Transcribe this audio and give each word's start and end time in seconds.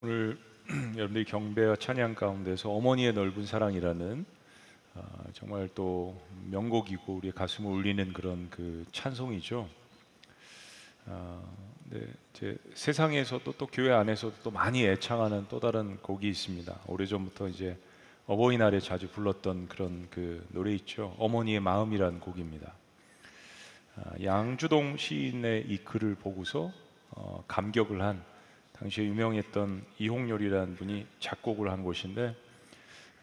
오늘 0.00 0.38
여러분들이 0.96 1.24
경배와 1.24 1.74
찬양 1.74 2.14
가운데서 2.14 2.70
어머니의 2.70 3.14
넓은 3.14 3.44
사랑이라는 3.44 4.24
아, 4.94 5.02
정말 5.32 5.68
또 5.74 6.16
명곡이고 6.52 7.16
우리의 7.16 7.32
가슴을 7.32 7.68
울리는 7.68 8.12
그런 8.12 8.48
그 8.48 8.84
찬송이죠. 8.92 9.68
아, 11.06 11.42
네, 11.90 12.00
이제 12.32 12.56
세상에서도 12.74 13.52
또 13.58 13.66
교회 13.66 13.90
안에서도 13.90 14.36
또 14.44 14.52
많이 14.52 14.84
애창하는 14.86 15.46
또 15.48 15.58
다른 15.58 15.96
곡이 15.96 16.28
있습니다. 16.28 16.78
오래 16.86 17.04
전부터 17.04 17.48
이제 17.48 17.76
어버이날에 18.28 18.78
자주 18.78 19.08
불렀던 19.08 19.66
그런 19.66 20.06
그 20.10 20.46
노래 20.50 20.72
있죠. 20.74 21.16
어머니의 21.18 21.58
마음이라는 21.58 22.20
곡입니다. 22.20 22.72
아, 23.96 24.12
양주동 24.22 24.96
시인의 24.96 25.64
이 25.66 25.78
글을 25.78 26.14
보고서 26.14 26.70
어, 27.10 27.42
감격을 27.48 28.00
한 28.00 28.22
당시에 28.78 29.04
유명했던 29.06 29.84
이홍렬이라는 29.98 30.76
분이 30.76 31.06
작곡을 31.20 31.70
한 31.70 31.82
곳인데 31.82 32.34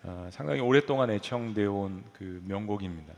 어, 0.03 0.29
상당히 0.31 0.59
오랫동안 0.59 1.09
애청되어 1.09 1.71
온 1.71 2.03
그 2.13 2.41
명곡입니다. 2.45 3.13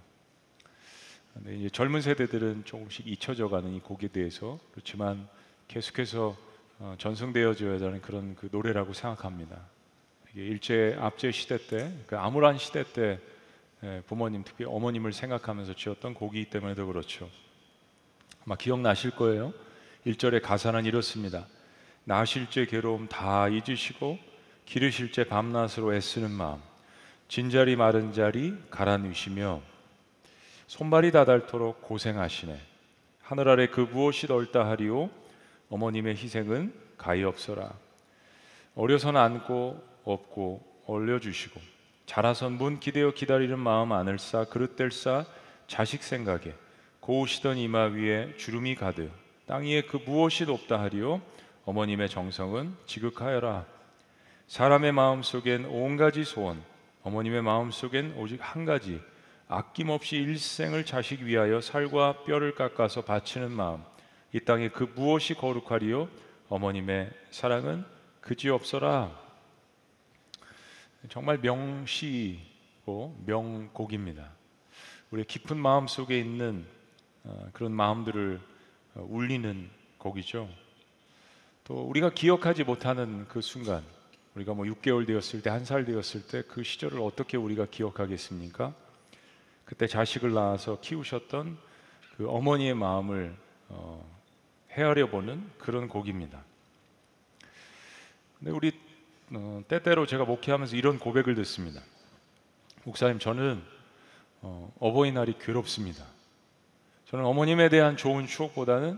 근데 1.33 1.55
이제 1.55 1.69
젊은 1.69 2.01
세대들은 2.01 2.65
조금씩 2.65 3.07
잊혀져가는 3.07 3.71
이 3.73 3.79
곡에 3.79 4.07
대해서 4.07 4.59
그렇지만 4.71 5.27
계속해서 5.67 6.35
어, 6.79 6.95
전승되어져야 6.97 7.75
하는 7.75 8.01
그런 8.01 8.35
그 8.35 8.49
노래라고 8.51 8.93
생각합니다. 8.93 9.59
이게 10.31 10.45
일제 10.45 10.95
압제 10.99 11.31
시대 11.31 11.57
때, 11.57 11.91
그 12.05 12.17
암울한 12.17 12.57
시대 12.57 12.83
때 12.83 13.19
예, 13.83 14.01
부모님 14.07 14.43
특히 14.43 14.65
어머님을 14.65 15.13
생각하면서 15.13 15.75
지었던 15.75 16.15
곡이기 16.15 16.49
때문에도 16.49 16.87
그렇죠. 16.87 17.29
아마 18.45 18.55
기억나실 18.55 19.11
거예요. 19.11 19.53
1절의 20.07 20.41
가사는 20.41 20.85
이렇습니다. 20.85 21.45
나실 22.07 22.49
제 22.49 22.65
괴로움 22.65 23.09
다 23.09 23.49
잊으시고 23.49 24.17
기르실 24.65 25.11
제 25.11 25.25
밤낮으로 25.25 25.93
애쓰는 25.93 26.31
마음 26.31 26.61
진자리 27.27 27.75
마른 27.75 28.13
자리 28.13 28.53
갈아 28.69 28.95
누시며 28.95 29.61
손발이 30.67 31.11
다닳도록 31.11 31.81
고생하시네. 31.81 32.57
하늘 33.23 33.49
아래 33.49 33.67
그 33.67 33.81
무엇이 33.81 34.25
넓다 34.25 34.69
하리오 34.69 35.09
어머님의 35.69 36.15
희생은 36.15 36.73
가히 36.97 37.25
없어라. 37.25 37.73
어려서는 38.75 39.19
안고 39.19 39.83
업고 40.05 40.63
올려주시고 40.85 41.59
자라선 42.05 42.53
문 42.53 42.79
기대어 42.79 43.11
기다리는 43.11 43.59
마음 43.59 43.91
안을 43.91 44.17
싸 44.17 44.45
그릇될싸 44.45 45.25
자식 45.67 46.03
생각에 46.03 46.53
고우시던 47.01 47.57
이마 47.57 47.87
위에 47.87 48.33
주름이 48.37 48.75
가득 48.75 49.11
땅 49.45 49.65
위에 49.65 49.81
그 49.81 49.97
무엇이 49.97 50.45
높다 50.45 50.79
하리오 50.79 51.19
어머님의 51.67 52.07
정성은 52.07 52.77
지극하여라. 52.85 53.65
사람의 54.47 54.93
마음 54.93 55.21
속엔 55.21 55.65
온 55.65 55.97
가지 55.97 56.23
소원, 56.23 56.63
어머님의 57.03 57.41
마음 57.41 57.71
속엔 57.71 58.13
오직 58.15 58.39
한 58.41 58.63
가지 58.63 59.01
아낌없이 59.49 60.15
일생을 60.15 60.85
자식 60.85 61.23
위하여 61.23 61.59
살과 61.59 62.23
뼈를 62.23 62.55
깎아서 62.55 63.01
바치는 63.03 63.51
마음. 63.51 63.83
이 64.31 64.39
땅에 64.39 64.69
그 64.69 64.85
무엇이 64.95 65.33
거룩하리요? 65.33 66.07
어머님의 66.47 67.11
사랑은 67.31 67.83
그지 68.21 68.47
없어라. 68.47 69.11
정말 71.09 71.37
명시고 71.39 73.23
명곡입니다. 73.25 74.31
우리 75.11 75.25
깊은 75.25 75.57
마음 75.57 75.87
속에 75.87 76.17
있는 76.17 76.65
어, 77.25 77.49
그런 77.51 77.73
마음들을 77.73 78.39
어, 78.95 79.05
울리는 79.09 79.69
곡이죠. 79.97 80.47
또 81.67 81.81
우리가 81.81 82.11
기억하지 82.11 82.63
못하는 82.63 83.25
그 83.27 83.41
순간 83.41 83.83
우리가 84.35 84.53
뭐 84.53 84.63
6개월 84.65 85.05
되었을 85.05 85.41
때 85.41 85.49
한 85.49 85.65
살 85.65 85.83
되었을 85.83 86.25
때 86.27 86.41
그 86.47 86.63
시절을 86.63 87.01
어떻게 87.01 87.35
우리가 87.35 87.65
기억하겠습니까? 87.69 88.73
그때 89.65 89.85
자식을 89.85 90.33
낳아서 90.33 90.79
키우셨던 90.79 91.57
그 92.15 92.29
어머니의 92.29 92.73
마음을 92.73 93.35
어, 93.67 94.01
헤아려 94.71 95.09
보는 95.09 95.43
그런 95.57 95.89
곡입니다. 95.89 96.41
근데 98.39 98.51
우리 98.51 98.71
어, 99.33 99.61
때때로 99.67 100.05
제가 100.05 100.23
목회하면서 100.23 100.77
이런 100.77 100.97
고백을 100.99 101.35
듣습니다. 101.35 101.81
목사님 102.85 103.19
저는 103.19 103.61
어, 104.41 104.71
어버이날이 104.79 105.37
괴롭습니다. 105.37 106.05
저는 107.07 107.25
어머님에 107.25 107.67
대한 107.67 107.97
좋은 107.97 108.25
추억보다는 108.25 108.97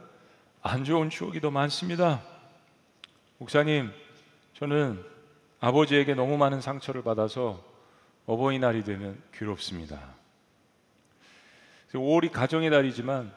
안 0.61 0.83
좋은 0.83 1.09
추억이 1.09 1.41
더 1.41 1.49
많습니다. 1.49 2.21
목사님, 3.39 3.89
저는 4.55 5.01
아버지에게 5.61 6.13
너무 6.13 6.37
많은 6.37 6.59
상처를 6.59 7.03
받아서 7.03 7.63
어버이날이 8.25 8.83
되면 8.83 9.21
괴롭습니다. 9.31 10.13
5월이 11.93 12.33
가정의 12.33 12.69
달이지만 12.69 13.33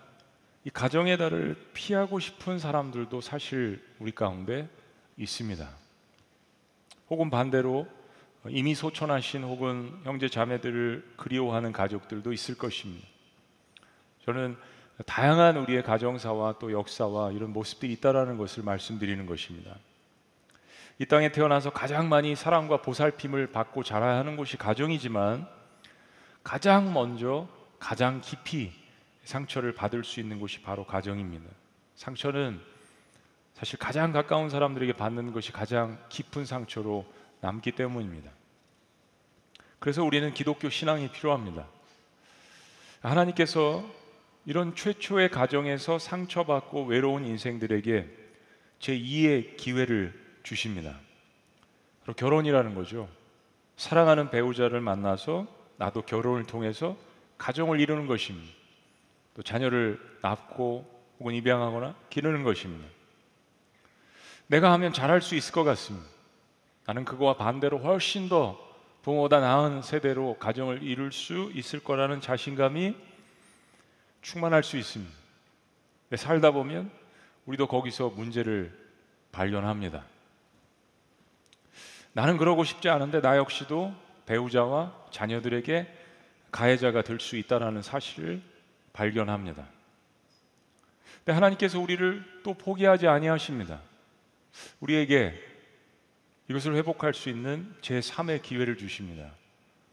이 0.65 0.71
가정의 0.71 1.19
달을 1.19 1.57
피하고 1.73 2.19
싶은 2.19 2.59
사람들도 2.59 3.21
사실 3.21 3.81
우리 4.01 4.11
가운데 4.11 4.69
있습니다. 5.19 5.69
혹은 7.09 7.31
반대로 7.31 7.87
이미 8.49 8.75
소천하신 8.75 9.45
혹은 9.45 10.01
형제 10.03 10.29
자매들을 10.29 11.13
그리워하는 11.17 11.71
가족들도 11.71 12.33
있을 12.33 12.57
것입니다. 12.57 13.07
저는 14.25 14.57
다양한 15.07 15.59
우리의 15.59 15.85
가정사와 15.85 16.59
또 16.59 16.73
역사와 16.73 17.31
이런 17.31 17.53
모습들이 17.53 17.93
있다라는 17.93 18.37
것을 18.37 18.65
말씀드리는 18.65 19.27
것입니다. 19.27 19.77
이 21.03 21.07
땅에 21.07 21.33
태어나서 21.33 21.71
가장 21.71 22.09
많이 22.09 22.37
사랑과 22.37 22.81
보살핌을 22.81 23.49
받고 23.49 23.83
자라야 23.83 24.19
하는 24.19 24.37
곳이 24.37 24.57
가정이지만 24.57 25.49
가장 26.45 26.93
먼저 26.93 27.49
가장 27.81 28.21
깊이 28.21 28.71
상처를 29.25 29.75
받을 29.75 30.05
수 30.05 30.21
있는 30.21 30.39
곳이 30.39 30.63
바로 30.63 30.87
가정입니다. 30.87 31.45
상처는 31.97 32.61
사실 33.55 33.81
가장 33.81 34.13
가까운 34.13 34.49
사람들에게 34.49 34.93
받는 34.93 35.33
것이 35.33 35.51
가장 35.51 35.99
깊은 36.09 36.45
상처로 36.45 37.05
남기 37.41 37.73
때문입니다. 37.73 38.31
그래서 39.81 40.05
우리는 40.05 40.33
기독교 40.33 40.71
신앙이 40.71 41.11
필요합니다. 41.11 41.67
하나님께서 43.01 43.85
이런 44.47 44.77
최초의 44.77 45.31
가정에서 45.31 45.99
상처받고 45.99 46.85
외로운 46.85 47.25
인생들에게 47.25 48.09
제2의 48.79 49.57
기회를 49.57 50.22
주십니다. 50.43 50.99
바로 52.03 52.15
결혼이라는 52.15 52.75
거죠. 52.75 53.09
사랑하는 53.77 54.31
배우자를 54.31 54.81
만나서 54.81 55.47
나도 55.77 56.03
결혼을 56.03 56.45
통해서 56.45 56.97
가정을 57.39 57.81
이루는 57.81 58.07
것입니다. 58.07 58.53
또 59.35 59.43
자녀를 59.43 59.99
낳고 60.21 60.85
혹은 61.19 61.35
입양하거나 61.35 61.95
기르는 62.11 62.43
것입니다. 62.43 62.87
내가 64.47 64.73
하면 64.73 64.93
잘할 64.93 65.23
수 65.23 65.35
있을 65.35 65.53
것 65.53 65.65
같습니다. 65.65 66.07
나는 66.85 67.05
그거와 67.05 67.37
반대로 67.37 67.79
훨씬 67.79 68.29
더 68.29 68.59
부모보다 69.03 69.41
나은 69.41 69.83
세대로 69.83 70.37
가정을 70.39 70.83
이룰 70.83 71.13
수 71.13 71.51
있을 71.55 71.81
거라는 71.81 72.21
자신감이 72.21 72.95
충만할 74.21 74.63
수 74.63 74.77
있습니다. 74.77 75.13
살다 76.17 76.51
보면 76.51 76.91
우리도 77.47 77.67
거기서 77.67 78.11
문제를 78.11 78.73
발견합니다. 79.33 80.05
나는 82.13 82.37
그러고 82.37 82.65
싶지 82.65 82.89
않은데 82.89 83.21
나 83.21 83.37
역시도 83.37 83.95
배우자와 84.27 85.07
자녀들에게 85.11 85.87
가해자가 86.51 87.03
될 87.03 87.19
수 87.19 87.37
있다는 87.37 87.83
사실을 87.83 88.43
발견합니다. 88.93 89.67
근데 91.19 91.33
하나님께서 91.33 91.81
우리를 91.81 92.43
또 92.43 92.55
포기하지 92.55 93.07
아니하십니다. 93.09 93.81
우리에게 94.81 95.35
이것을 96.49 96.75
회복할 96.75 97.15
수 97.15 97.31
있는 97.31 97.75
제3의 97.81 98.43
기회를 98.43 98.77
주십니다. 98.77 99.31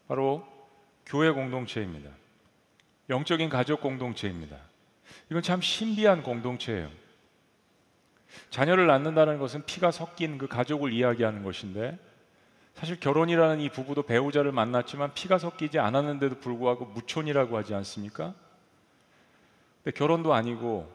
바로 0.08 0.46
교회 1.06 1.32
공동체입니다. 1.32 2.10
영적인 3.10 3.50
가족 3.50 3.80
공동체입니다. 3.82 4.58
이건 5.30 5.42
참 5.42 5.62
신비한 5.62 6.24
공동체예요. 6.24 6.92
자녀를 8.50 8.88
낳는다는 8.88 9.40
것은 9.40 9.66
피가 9.66 9.92
섞인 9.92 10.38
그 10.38 10.48
가족을 10.48 10.92
이야기하는 10.92 11.44
것인데 11.44 11.98
사실 12.80 12.98
결혼이라는 12.98 13.60
이 13.60 13.70
부부도 13.70 14.04
배우자를 14.04 14.54
만났지만 14.54 15.14
피가 15.14 15.38
섞이지 15.38 15.80
않았는데도 15.80 16.40
불구하고 16.40 16.86
무촌이라고 16.86 17.58
하지 17.58 17.74
않습니까? 17.74 18.34
근데 19.84 19.98
결혼도 19.98 20.34
아니고 20.34 20.90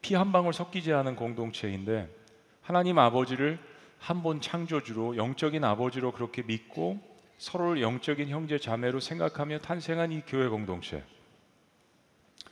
피 0.00 0.14
한 0.14 0.30
방울 0.30 0.52
섞이지 0.54 0.92
않은 0.92 1.16
공동체인데 1.16 2.08
하나님 2.62 2.98
아버지를 2.98 3.58
한 3.98 4.22
번 4.22 4.40
창조주로 4.40 5.16
영적인 5.16 5.64
아버지로 5.64 6.12
그렇게 6.12 6.42
믿고 6.42 7.00
서로를 7.38 7.82
영적인 7.82 8.28
형제 8.28 8.56
자매로 8.58 9.00
생각하며 9.00 9.58
탄생한 9.58 10.12
이 10.12 10.22
교회 10.24 10.46
공동체. 10.46 11.02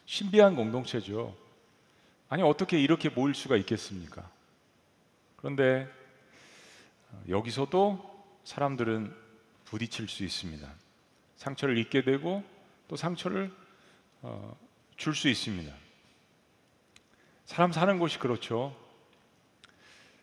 신비한 0.06 0.56
공동체죠. 0.56 1.36
아니 2.28 2.42
어떻게 2.42 2.80
이렇게 2.80 3.08
모일 3.10 3.32
수가 3.36 3.56
있겠습니까? 3.58 4.28
그런데 5.36 5.88
어, 7.12 7.22
여기서도 7.28 8.15
사람들은 8.46 9.12
부딪힐 9.64 10.08
수 10.08 10.22
있습니다. 10.22 10.72
상처를 11.34 11.76
입게 11.78 12.02
되고 12.02 12.44
또 12.86 12.94
상처를 12.94 13.52
어, 14.22 14.56
줄 14.96 15.14
수 15.14 15.28
있습니다. 15.28 15.74
사람 17.44 17.72
사는 17.72 17.98
곳이 17.98 18.20
그렇죠. 18.20 18.74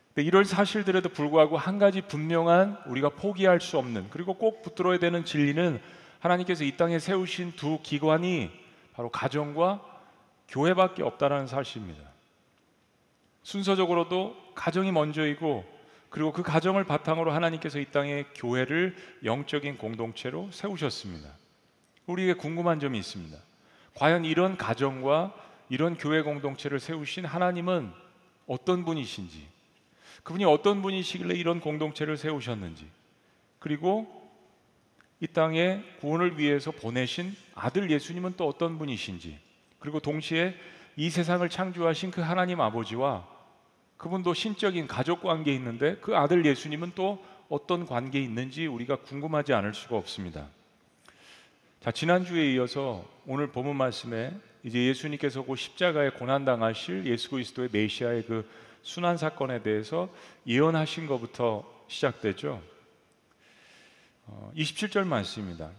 근데 0.08 0.26
이런 0.26 0.46
사실들에도 0.46 1.10
불구하고 1.10 1.58
한 1.58 1.80
가지 1.80 2.02
분명한 2.02 2.84
우리가 2.86 3.10
포기할 3.10 3.60
수 3.60 3.78
없는 3.78 4.10
그리고 4.10 4.36
꼭 4.36 4.62
붙들어야 4.62 5.00
되는 5.00 5.26
진리는 5.26 5.82
하나님께서 6.20 6.64
이 6.64 6.78
땅에 6.78 7.00
세우신 7.00 7.58
두 7.58 7.82
기관이 7.84 8.52
바로 8.94 9.10
가정과 9.10 9.84
교회밖에 10.48 11.04
없다라는 11.04 11.48
사실입니다. 11.48 12.10
순서적으로도 13.44 14.54
가정이 14.56 14.94
먼저이고 14.94 15.73
그리고 16.14 16.32
그 16.32 16.44
가정을 16.44 16.84
바탕으로 16.84 17.32
하나님께서 17.32 17.80
이 17.80 17.86
땅에 17.86 18.26
교회를 18.36 18.96
영적인 19.24 19.80
공동체로 19.80 20.48
세우셨습니다. 20.52 21.28
우리에게 22.06 22.36
궁금한 22.36 22.80
점이 22.80 23.00
있습니다. 23.00 23.36
과연 23.96 24.24
이런 24.24 24.56
가정과 24.56 25.34
이런 25.70 25.98
교회 25.98 26.22
공동체를 26.22 26.80
세우신 26.80 27.26
하나님은 27.26 27.92
어떤 28.46 28.86
분이신지, 28.86 29.48
그분이 30.22 30.46
어떤 30.46 30.84
분이시길래 30.84 31.34
이런 31.34 31.60
공동체를 31.60 32.16
세우셨는지, 32.16 32.88
그리고 33.58 34.32
이 35.20 35.26
땅에 35.26 35.82
구원을 36.00 36.38
위해서 36.38 36.70
보내신 36.70 37.36
아들 37.56 37.90
예수님은 37.90 38.36
또 38.38 38.48
어떤 38.48 38.78
분이신지, 38.78 39.40
그리고 39.80 40.00
동시에 40.00 40.56
이 40.96 41.10
세상을 41.10 41.50
창조하신 41.50 42.12
그 42.12 42.22
하나님 42.22 42.62
아버지와 42.62 43.33
그분도 44.04 44.34
신적인 44.34 44.88
가족 44.88 45.22
관계에 45.22 45.56
있는데 45.56 45.96
그 46.02 46.18
아들 46.18 46.46
예수님은 46.46 46.92
또 46.94 47.24
어떤 47.48 47.86
관계에 47.86 48.22
있는지 48.22 48.68
우리가 48.68 48.98
궁금하지 48.98 49.54
않을 49.54 49.74
수가 49.74 49.96
없습니다. 49.96 50.50
자, 51.80 51.90
지난주에 51.90 52.52
이어서 52.52 53.06
오늘 53.26 53.48
본문 53.48 53.78
말씀에 53.78 54.34
이제 54.64 54.84
예수님께서 54.88 55.46
그 55.46 55.56
십자가에 55.56 56.10
고난 56.10 56.44
당하실 56.44 57.06
예수 57.06 57.30
그리스도의 57.30 57.70
메시아의 57.72 58.26
그 58.26 58.50
순환 58.82 59.16
사건에 59.16 59.64
대해서 59.64 60.10
예언하신 60.48 61.08
것부터 61.08 61.64
시작되죠. 61.88 62.62
어, 64.26 64.52
27절 64.54 65.08
말씀입니다. 65.08 65.72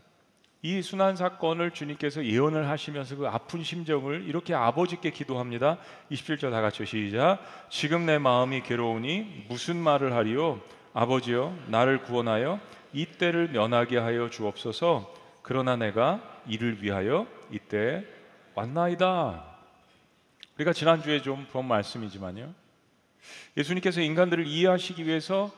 이 0.64 0.80
순환 0.80 1.14
사건을 1.14 1.72
주님께서 1.72 2.24
예언을 2.24 2.70
하시면서 2.70 3.16
그 3.16 3.28
아픈 3.28 3.62
심정을 3.62 4.24
이렇게 4.26 4.54
아버지께 4.54 5.10
기도합니다. 5.10 5.76
27절 6.10 6.50
다 6.50 6.62
같이 6.62 6.86
시작. 6.86 7.38
지금 7.68 8.06
내 8.06 8.16
마음이 8.16 8.62
괴로우니 8.62 9.44
무슨 9.50 9.76
말을 9.76 10.14
하리요? 10.14 10.62
아버지여 10.94 11.54
나를 11.66 12.00
구원하여 12.04 12.60
이 12.94 13.04
때를 13.04 13.48
면하게 13.48 13.98
하여 13.98 14.30
주옵소서. 14.30 15.12
그러나 15.42 15.76
내가 15.76 16.22
이를 16.46 16.82
위하여 16.82 17.26
이때 17.50 18.02
왔나이다. 18.54 19.44
우리가 20.56 20.72
지난주에 20.72 21.20
좀 21.20 21.46
본 21.52 21.66
말씀이지만요. 21.66 22.54
예수님께서 23.58 24.00
인간들을 24.00 24.46
이해하시기 24.46 25.04
위해서 25.04 25.50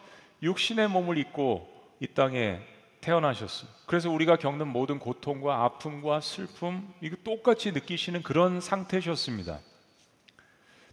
육신의 0.43 0.88
몸을 0.88 1.17
입고 1.19 1.94
이 2.00 2.08
땅에 2.08 2.58
태어나셨습니다. 3.06 3.79
그래서 3.87 4.11
우리가 4.11 4.37
겪는 4.37 4.67
모든 4.67 4.99
고통과 4.99 5.62
아픔과 5.64 6.20
슬픔 6.20 6.93
이거 7.00 7.17
똑같이 7.23 7.70
느끼시는 7.70 8.23
그런 8.23 8.61
상태셨습니다. 8.61 9.61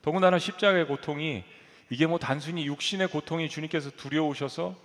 더군다나 0.03 0.37
십자가의 0.37 0.85
고통이 0.85 1.43
이게 1.89 2.05
뭐 2.05 2.19
단순히 2.19 2.67
육신의 2.67 3.07
고통이 3.07 3.49
주님께서 3.49 3.89
두려우셔서 3.91 4.75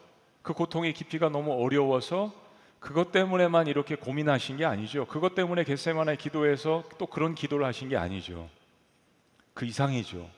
그 0.40 0.54
고통의 0.54 0.94
깊이가 0.94 1.28
너무 1.28 1.52
어려워서 1.52 2.32
그것 2.80 3.12
때문에만 3.12 3.66
이렇게 3.66 3.94
고민하신 3.94 4.56
게 4.56 4.64
아니죠. 4.64 5.04
그것 5.06 5.34
때문에 5.34 5.64
겟세마네 5.64 6.16
기도해서 6.16 6.84
또 6.96 7.06
그런 7.06 7.34
기도를 7.34 7.66
하신 7.66 7.90
게 7.90 7.96
아니죠. 7.98 8.48
그 9.52 9.66
이상이죠. 9.66 10.30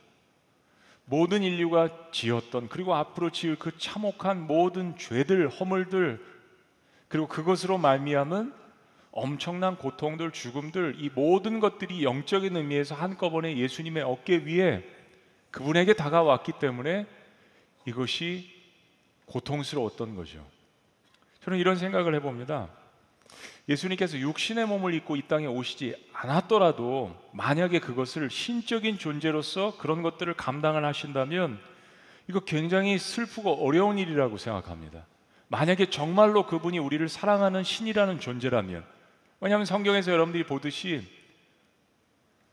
모든 1.05 1.43
인류가 1.43 1.89
지었던 2.11 2.67
그리고 2.67 2.95
앞으로 2.95 3.29
지을 3.29 3.57
그 3.57 3.77
참혹한 3.77 4.45
모든 4.47 4.97
죄들, 4.97 5.49
허물들 5.49 6.30
그리고 7.11 7.27
그것으로 7.27 7.77
말미암은 7.77 8.53
엄청난 9.11 9.75
고통들, 9.75 10.31
죽음들 10.31 10.95
이 10.97 11.09
모든 11.13 11.59
것들이 11.59 12.05
영적인 12.05 12.55
의미에서 12.55 12.95
한꺼번에 12.95 13.57
예수님의 13.57 14.01
어깨 14.03 14.37
위에 14.37 14.81
그분에게 15.51 15.93
다가왔기 15.93 16.53
때문에 16.53 17.05
이것이 17.85 18.49
고통스러웠던 19.25 20.15
거죠. 20.15 20.45
저는 21.41 21.59
이런 21.59 21.75
생각을 21.75 22.15
해봅니다. 22.15 22.69
예수님께서 23.67 24.17
육신의 24.17 24.65
몸을 24.67 24.93
입고 24.93 25.17
이 25.17 25.23
땅에 25.23 25.47
오시지 25.47 25.93
않았더라도 26.13 27.13
만약에 27.33 27.81
그것을 27.81 28.29
신적인 28.29 28.97
존재로서 28.97 29.75
그런 29.77 30.01
것들을 30.01 30.33
감당을 30.35 30.85
하신다면 30.85 31.59
이거 32.29 32.39
굉장히 32.39 32.97
슬프고 32.97 33.67
어려운 33.67 33.97
일이라고 33.99 34.37
생각합니다. 34.37 35.05
만약에 35.51 35.89
정말로 35.89 36.45
그분이 36.45 36.79
우리를 36.79 37.09
사랑하는 37.09 37.63
신이라는 37.63 38.21
존재라면 38.21 38.85
왜냐하면 39.41 39.65
성경에서 39.65 40.13
여러분들이 40.13 40.45
보듯이 40.45 41.05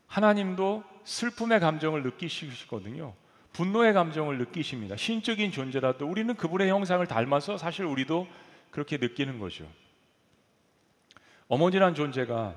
하나님도 0.07 0.83
슬픔의 1.05 1.61
감정을 1.61 2.03
느끼시거든요. 2.03 3.13
분노의 3.53 3.93
감정을 3.93 4.37
느끼십니다. 4.39 4.97
신적인 4.97 5.51
존재라도 5.51 6.05
우리는 6.07 6.35
그분의 6.35 6.67
형상을 6.69 7.05
닮아서 7.07 7.57
사실 7.57 7.85
우리도 7.85 8.27
그렇게 8.69 8.97
느끼는 8.97 9.39
거죠. 9.39 9.65
어머니란 11.47 11.95
존재가 11.95 12.53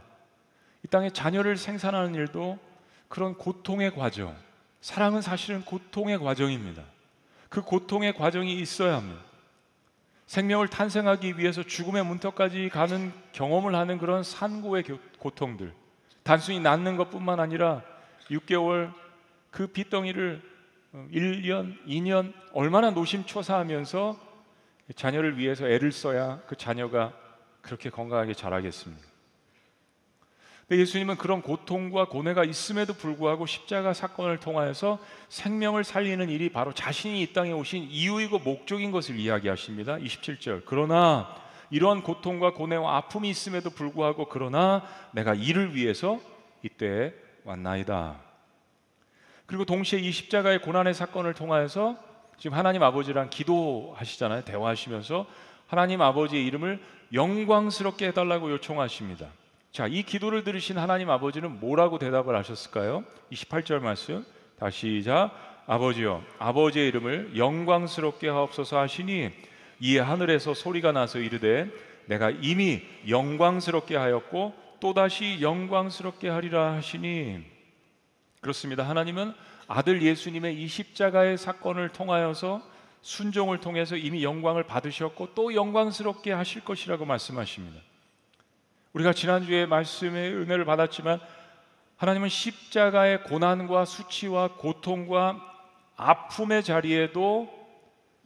이 0.85 0.89
땅에 0.89 1.11
자녀를 1.11 1.57
생산하는 1.57 2.17
일도 2.17 2.59
그런 3.07 3.35
고통의 3.35 3.95
과정, 3.95 4.37
사랑은 4.81 5.23
사실은 5.23 5.65
고통의 5.65 6.19
과정입니다. 6.19 6.83
그 7.49 7.63
고통의 7.63 8.15
과정이 8.15 8.59
있어야 8.59 8.97
합니다. 8.97 9.32
생명을 10.27 10.69
탄생하기 10.69 11.39
위해서 11.39 11.63
죽음의 11.63 12.05
문턱까지 12.05 12.71
가는 12.71 13.13
경험을 13.33 13.75
하는 13.75 13.99
그런 13.99 14.23
산고의 14.23 14.85
고통들. 15.19 15.73
단순히 16.23 16.61
낳는 16.61 16.97
것뿐만 16.97 17.41
아니라 17.41 17.83
6개월 18.31 18.93
그 19.51 19.67
빗덩이를 19.67 20.43
1년, 20.95 21.73
어, 21.73 21.87
2년 21.87 22.33
얼마나 22.53 22.91
노심초사하면서 22.91 24.33
자녀를 24.95 25.39
위해서 25.39 25.67
애를 25.67 25.93
써야 25.93 26.41
그 26.47 26.57
자녀가 26.57 27.13
그렇게 27.61 27.91
건강하게 27.91 28.35
자라겠습니다. 28.35 29.12
예수님은 30.79 31.17
그런 31.17 31.43
고통과 31.43 32.07
고뇌가 32.07 32.45
있음에도 32.45 32.95
불구하고 32.95 33.47
십자가 33.47 33.93
사건을 33.93 34.39
통하여서 34.39 34.99
생명을 35.29 35.85
살리는 35.85 36.29
일이 36.29 36.49
바로 36.51 36.73
자신이 36.73 37.23
이 37.23 37.33
땅에 37.33 37.53
오신 37.53 37.89
이유이고 37.91 38.39
목적인 38.39 38.91
것을 38.91 39.19
이야기하십니다. 39.19 39.97
27절. 39.97 40.63
그러나 40.67 41.35
이러한 41.71 42.03
고통과 42.03 42.53
고뇌와 42.53 42.97
아픔이 42.97 43.31
있음에도 43.31 43.71
불구하고 43.71 44.27
그러나 44.29 44.83
내가 45.13 45.35
이를 45.35 45.75
위해서 45.75 46.21
이때 46.63 47.15
왔나이다. 47.45 48.21
그리고 49.47 49.65
동시에 49.65 49.99
이 49.99 50.13
십자가의 50.13 50.63
고난의 50.63 50.95
사건을 50.95 51.35
통하여서 51.35 51.97
지금 52.39 52.57
하나님 52.57 52.83
아버지랑 52.83 53.31
기도하시잖아요. 53.31 54.45
대화하시면서 54.45 55.27
하나님 55.67 56.03
아버지의 56.03 56.45
이름을 56.47 56.81
영광스럽게 57.13 58.09
해달라고 58.09 58.51
요청하십니다. 58.53 59.29
자, 59.73 59.87
이 59.87 60.03
기도를 60.03 60.45
들으신 60.45 60.77
하나님 60.77 61.09
아버지는 61.09 61.59
뭐라고 61.59 61.99
대답을 61.99 62.37
하셨을까요? 62.37 63.05
28절 63.33 63.81
말씀 63.81 64.23
다시 64.59 64.99
시작 64.99 65.33
아버지여 65.67 66.23
아버지의 66.39 66.89
이름을 66.89 67.39
영광스럽게 67.39 68.29
하옵소서 68.29 68.79
하시니 68.79 69.31
이에 69.81 69.99
하늘에서 69.99 70.53
소리가 70.53 70.93
나서 70.93 71.21
이르되 71.21 71.71
내가 72.05 72.29
이미 72.29 72.83
영광스럽게 73.09 73.97
하였고 73.97 74.53
또다시 74.79 75.39
영광스럽게 75.41 76.29
하리라 76.29 76.75
하시니 76.75 77.43
그렇습니다. 78.43 78.87
하나님은 78.87 79.33
아들 79.69 80.03
예수님의 80.03 80.63
이 80.63 80.69
십자가의 80.69 81.39
사건을 81.39 81.89
통하여서 81.89 82.61
순종을 83.01 83.61
통해서 83.61 83.97
이미 83.97 84.23
영광을 84.23 84.65
받으셨고 84.65 85.31
또 85.35 85.55
영광스럽게 85.55 86.31
하실 86.31 86.63
것이라고 86.63 87.07
말씀하십니다. 87.07 87.81
우리가 88.93 89.13
지난주에 89.13 89.67
말씀의 89.67 90.35
은혜를 90.35 90.65
받았지만 90.65 91.21
하나님은 91.97 92.29
십자가의 92.29 93.25
고난과 93.25 93.85
수치와 93.85 94.57
고통과 94.57 95.41
아픔의 95.97 96.63
자리에도 96.63 97.49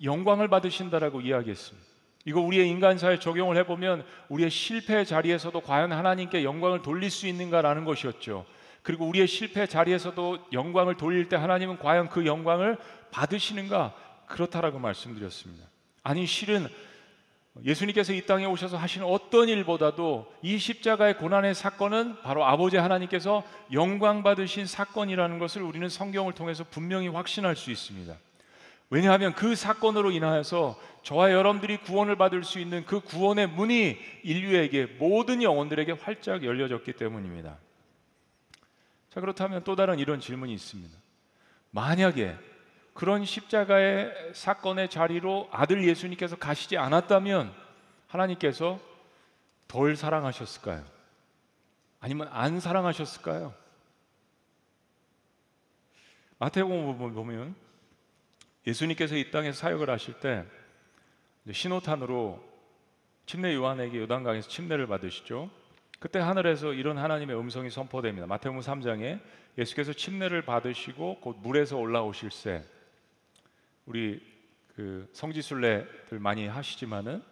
영광을 0.02 0.48
받으신다라고 0.48 1.20
이야기했습니다. 1.20 1.86
이거 2.24 2.40
우리의 2.40 2.68
인간사에 2.68 3.20
적용을 3.20 3.56
해보면 3.58 4.04
우리의 4.28 4.50
실패 4.50 5.04
자리에서도 5.04 5.60
과연 5.60 5.92
하나님께 5.92 6.42
영광을 6.42 6.82
돌릴 6.82 7.10
수 7.10 7.28
있는가라는 7.28 7.84
것이었죠. 7.84 8.44
그리고 8.82 9.06
우리의 9.06 9.28
실패 9.28 9.66
자리에서도 9.66 10.46
영광을 10.52 10.96
돌릴 10.96 11.28
때 11.28 11.36
하나님은 11.36 11.78
과연 11.78 12.08
그 12.08 12.26
영광을 12.26 12.78
받으시는가? 13.10 13.94
그렇다라고 14.26 14.78
말씀드렸습니다. 14.80 15.66
아니 16.02 16.26
실은 16.26 16.66
예수님께서 17.64 18.12
이 18.12 18.22
땅에 18.26 18.44
오셔서 18.44 18.76
하신 18.76 19.02
어떤 19.02 19.48
일보다도 19.48 20.32
이 20.42 20.58
십자가의 20.58 21.16
고난의 21.16 21.54
사건은 21.54 22.20
바로 22.22 22.44
아버지 22.44 22.76
하나님께서 22.76 23.44
영광 23.72 24.22
받으신 24.22 24.66
사건이라는 24.66 25.38
것을 25.38 25.62
우리는 25.62 25.88
성경을 25.88 26.34
통해서 26.34 26.64
분명히 26.64 27.08
확신할 27.08 27.56
수 27.56 27.70
있습니다. 27.70 28.14
왜냐하면 28.90 29.34
그 29.34 29.56
사건으로 29.56 30.10
인하여서 30.10 30.78
저와 31.02 31.32
여러분들이 31.32 31.78
구원을 31.78 32.16
받을 32.16 32.44
수 32.44 32.60
있는 32.60 32.84
그 32.84 33.00
구원의 33.00 33.48
문이 33.48 33.96
인류에게 34.22 34.86
모든 34.98 35.42
영혼들에게 35.42 35.92
활짝 35.92 36.44
열려졌기 36.44 36.92
때문입니다. 36.92 37.58
자, 39.10 39.20
그렇다면 39.20 39.64
또 39.64 39.74
다른 39.76 39.98
이런 39.98 40.20
질문이 40.20 40.52
있습니다. 40.52 40.96
만약에 41.70 42.36
그런 42.96 43.26
십자가의 43.26 44.32
사건의 44.32 44.88
자리로 44.88 45.50
아들 45.52 45.86
예수님께서 45.86 46.36
가시지 46.36 46.78
않았다면 46.78 47.52
하나님께서 48.08 48.80
덜 49.68 49.96
사랑하셨을까요? 49.96 50.82
아니면 52.00 52.28
안 52.32 52.58
사랑하셨을까요? 52.58 53.52
마태복음 56.38 57.12
보면 57.12 57.54
예수님께서 58.66 59.16
이 59.16 59.30
땅에서 59.30 59.58
사역을 59.58 59.90
하실 59.90 60.14
때 60.14 60.46
신호탄으로 61.50 62.42
침례 63.26 63.54
요한에게 63.54 63.98
요단강에서 63.98 64.48
침례를 64.48 64.86
받으시죠. 64.86 65.50
그때 66.00 66.18
하늘에서 66.18 66.72
이런 66.72 66.96
하나님의 66.96 67.38
음성이 67.38 67.68
선포됩니다. 67.68 68.26
마태복음 68.26 68.60
3장에 68.60 69.20
예수께서 69.58 69.92
침례를 69.92 70.42
받으시고 70.42 71.20
곧 71.20 71.36
물에서 71.42 71.76
올라오실새 71.76 72.75
우리 73.86 74.20
그 74.74 75.08
성지순례들 75.12 76.18
많이 76.18 76.46
하시지만은 76.46 77.22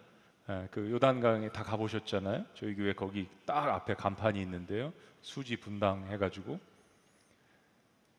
예, 0.49 0.67
그 0.71 0.89
요단강에 0.91 1.49
다 1.49 1.63
가보셨잖아요. 1.63 2.45
저희 2.53 2.75
교회 2.75 2.93
거기 2.93 3.27
딱 3.45 3.67
앞에 3.67 3.95
간판이 3.95 4.39
있는데요. 4.41 4.93
수지 5.21 5.57
분당 5.57 6.07
해가지고 6.07 6.59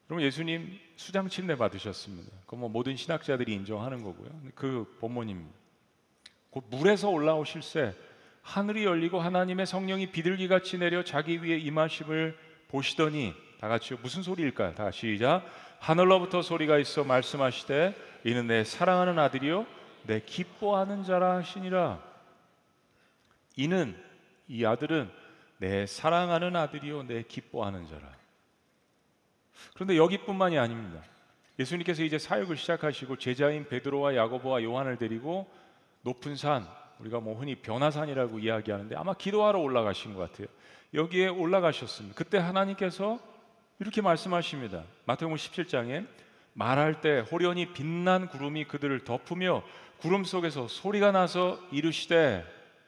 그럼 0.06 0.22
예수님 0.22 0.78
수장 0.96 1.28
침례 1.28 1.56
받으셨습니다. 1.56 2.30
그뭐 2.46 2.68
모든 2.68 2.96
신학자들이 2.96 3.52
인정하는 3.54 4.02
거고요. 4.02 4.28
그 4.54 4.96
본모님 5.00 5.46
곧 6.50 6.64
물에서 6.70 7.10
올라오실새 7.10 7.94
하늘이 8.42 8.84
열리고 8.84 9.20
하나님의 9.20 9.66
성령이 9.66 10.12
비둘기 10.12 10.46
같이 10.46 10.78
내려 10.78 11.02
자기 11.02 11.42
위에 11.42 11.58
임하심을 11.58 12.36
보시더니 12.68 13.34
다 13.60 13.68
같이 13.68 13.94
무슨 13.94 14.22
소리일까요? 14.22 14.74
다 14.74 14.90
시작. 14.90 15.44
하늘로부터 15.80 16.42
소리가 16.42 16.78
있어 16.78 17.04
말씀하시되 17.04 17.94
이는 18.26 18.48
내 18.48 18.64
사랑하는 18.64 19.20
아들이요 19.20 19.66
내 20.02 20.18
기뻐하는 20.18 21.04
자라 21.04 21.36
하시니라. 21.36 22.02
이는 23.54 23.96
이 24.48 24.64
아들은 24.64 25.08
내 25.58 25.86
사랑하는 25.86 26.56
아들이요 26.56 27.04
내 27.04 27.22
기뻐하는 27.22 27.86
자라. 27.86 28.12
그런데 29.74 29.96
여기뿐만이 29.96 30.58
아닙니다. 30.58 31.04
예수님께서 31.60 32.02
이제 32.02 32.18
사역을 32.18 32.56
시작하시고 32.56 33.16
제자인 33.18 33.68
베드로와 33.68 34.16
야고보와 34.16 34.64
요한을 34.64 34.98
데리고 34.98 35.48
높은 36.02 36.34
산 36.34 36.66
우리가 36.98 37.20
뭐 37.20 37.38
흔히 37.38 37.54
변화산이라고 37.54 38.40
이야기하는데 38.40 38.96
아마 38.96 39.14
기도하러 39.14 39.60
올라가신 39.60 40.14
것 40.14 40.32
같아요. 40.32 40.48
여기에 40.94 41.28
올라가셨습니다. 41.28 42.16
그때 42.16 42.38
하나님께서 42.38 43.20
이렇게 43.78 44.02
말씀하십니다. 44.02 44.82
마태복음 45.04 45.36
17장에 45.36 46.25
말할 46.56 47.02
때 47.02 47.20
호련히 47.30 47.72
빛난 47.74 48.28
구름이 48.28 48.64
그들을 48.64 49.04
덮으며 49.04 49.62
구름 49.98 50.24
속에서 50.24 50.68
소리가 50.68 51.12
나서 51.12 51.60
이르시되 51.70 52.44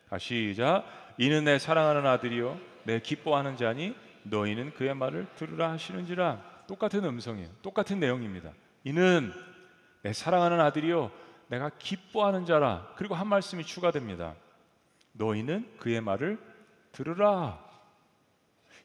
다시 0.09 0.53
시작 0.53 0.85
이는 1.19 1.45
내 1.45 1.59
사랑하는 1.59 2.07
아들이요 2.07 2.59
내 2.85 3.01
기뻐하는 3.01 3.57
자니 3.57 3.95
너희는 4.23 4.73
그의 4.73 4.95
말을 4.95 5.27
들으라 5.37 5.71
하시는지라 5.73 6.65
똑같은 6.67 7.05
음성이에요. 7.05 7.49
똑같은 7.63 8.01
내용입니다. 8.01 8.53
이는 8.85 9.33
내 10.03 10.13
사랑하는 10.13 10.61
아들이요 10.61 11.11
내가 11.49 11.71
기뻐하는 11.79 12.47
자라. 12.47 12.91
그리고 12.97 13.15
한 13.15 13.27
말씀이 13.27 13.65
추가됩니다. 13.65 14.35
너희는 15.13 15.77
그의 15.79 16.01
말을 16.01 16.39
들으라. 16.93 17.63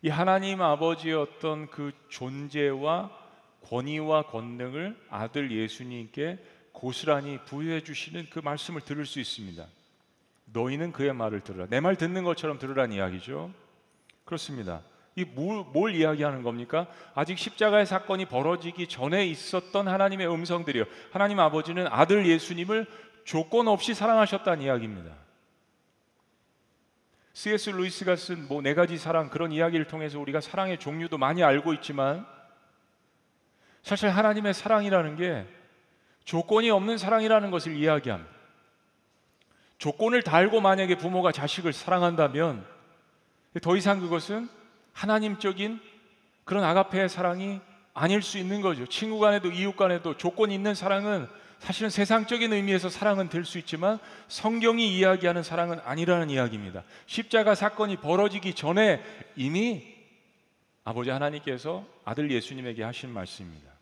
이 0.02 0.10
하나님 0.10 0.62
아버지의 0.62 1.16
어떤 1.16 1.70
그 1.70 1.94
존재와 2.10 3.23
권위와 3.70 4.24
권능을 4.27 4.98
아들 5.10 5.51
예수님께 5.51 6.39
고스란히 6.72 7.39
부여해 7.46 7.82
주시는 7.82 8.27
그 8.29 8.39
말씀을 8.39 8.82
들을 8.82 9.05
수 9.05 9.20
있습니다. 9.20 9.65
너희는 10.46 10.91
그의 10.91 11.13
말을 11.13 11.41
들으라. 11.41 11.67
내 11.67 11.79
말 11.79 11.96
듣는 11.96 12.24
것처럼 12.24 12.60
들으란 12.60 12.91
이야기죠. 12.91 13.51
그렇습니다. 14.25 14.82
이뭘 15.15 15.65
뭘 15.74 15.96
이야기하는 15.96 16.41
겁니까? 16.43 16.88
아직 17.13 17.38
십자가의 17.38 17.86
사건이 17.86 18.25
벌어지기 18.25 18.88
전에 18.88 19.25
있었던 19.27 19.88
하나님의 19.88 20.27
음성들이요. 20.32 20.86
하나님 21.12 21.39
아버지는 21.39 21.86
아들 21.88 22.25
예수님을 22.25 22.88
조건 23.24 23.67
없이 23.67 23.93
사랑하셨다는 23.93 24.63
이야기입니다. 24.63 25.15
C.S. 27.34 27.72
루이스가 27.72 28.15
쓴 28.15 28.48
뭐 28.48 28.62
네 28.62 28.74
가지 28.75 28.98
사랑 28.98 29.29
그런 29.29 29.51
이야기를 29.51 29.88
통해서 29.88 30.20
우리가 30.20 30.39
사랑의 30.41 30.79
종류도 30.79 31.17
많이 31.17 31.43
알고 31.43 31.74
있지만 31.75 32.25
사실 33.84 34.10
하나님의 34.10 34.54
사랑이라는 34.54 35.16
게 35.18 35.46
조건이 36.25 36.70
없는 36.70 36.98
사랑이라는 36.98 37.52
것을 37.52 37.75
이야기합니다. 37.75 38.32
조건을 39.78 40.24
달고 40.24 40.62
만약에 40.62 40.98
부모가 40.98 41.34
자식을 41.34 41.74
사랑한다면 41.74 42.66
더 43.62 43.75
이상 43.75 44.00
그것은 44.00 44.48
하나님적인 44.94 45.82
그런 46.46 46.63
아가페의 46.63 47.10
사랑이 47.10 47.60
아닐 47.94 48.22
수 48.22 48.38
있는 48.38 48.62
거죠. 48.62 48.88
친구 48.88 49.20
간에도 49.20 49.52
이웃 49.52 49.75
간에도 49.75 50.18
조건이 50.18 50.56
있는 50.56 50.74
사랑은 50.74 51.28
사실은 51.60 51.90
세상적인 51.90 52.52
의미에서 52.52 52.90
사랑은 52.90 53.30
될 53.30 53.46
수 53.46 53.58
있지만 53.60 54.00
성경이 54.28 54.98
이야기하는 54.98 55.44
사랑은 55.44 55.80
아니라는 55.84 56.30
이야기입니다. 56.30 56.84
십자가 57.06 57.56
사건이 57.56 57.98
벌어지기 57.98 58.54
전에 58.54 59.04
이미 59.36 59.94
아버지 60.84 61.10
하나님께서 61.10 61.86
아들 62.04 62.32
예수님에게 62.32 62.84
하신 62.84 63.10
말씀입니다. 63.12 63.73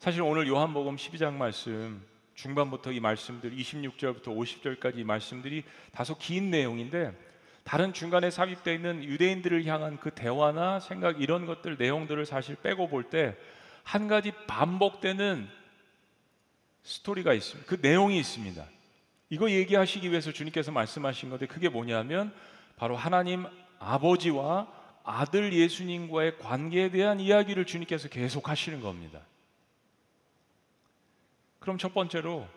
사실 0.00 0.22
오늘 0.22 0.48
요한복음 0.48 0.96
12장 0.96 1.34
말씀 1.34 2.02
중반부터 2.34 2.90
이 2.90 3.00
말씀들 3.00 3.54
26절부터 3.54 4.28
50절까지 4.28 4.96
이 4.96 5.04
말씀들이 5.04 5.62
다소 5.92 6.16
긴 6.16 6.50
내용인데 6.50 7.12
다른 7.64 7.92
중간에 7.92 8.30
삽입되어 8.30 8.72
있는 8.72 9.04
유대인들을 9.04 9.66
향한 9.66 9.98
그 10.00 10.10
대화나 10.10 10.80
생각 10.80 11.20
이런 11.20 11.44
것들 11.44 11.76
내용들을 11.78 12.24
사실 12.24 12.56
빼고 12.56 12.88
볼 12.88 13.10
때 13.10 13.36
한 13.82 14.08
가지 14.08 14.32
반복되는 14.46 15.48
스토리가 16.82 17.34
있습니다. 17.34 17.68
그 17.68 17.78
내용이 17.80 18.18
있습니다. 18.18 18.64
이거 19.28 19.50
얘기하시기 19.50 20.10
위해서 20.10 20.32
주님께서 20.32 20.72
말씀하신 20.72 21.28
건데 21.28 21.46
그게 21.46 21.68
뭐냐면 21.68 22.32
바로 22.76 22.96
하나님 22.96 23.44
아버지와 23.78 24.66
아들 25.04 25.52
예수님과의 25.52 26.38
관계에 26.38 26.90
대한 26.90 27.20
이야기를 27.20 27.66
주님께서 27.66 28.08
계속 28.08 28.48
하시는 28.48 28.80
겁니다. 28.80 29.20
그럼 31.60 31.78
첫 31.78 31.94
번째로 31.94 32.48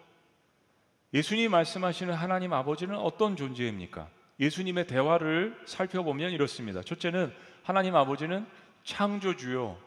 예수님이 1.14 1.48
말씀하시는 1.50 2.14
하나님 2.14 2.54
아버지는 2.54 2.96
어떤 2.98 3.36
존재입니까? 3.36 4.10
예수님의 4.40 4.88
대화를 4.88 5.56
살펴보면 5.66 6.32
이렇습니다. 6.32 6.82
첫째는 6.82 7.32
하나님 7.62 7.96
아버지는 7.96 8.48
창조주요 8.84 9.78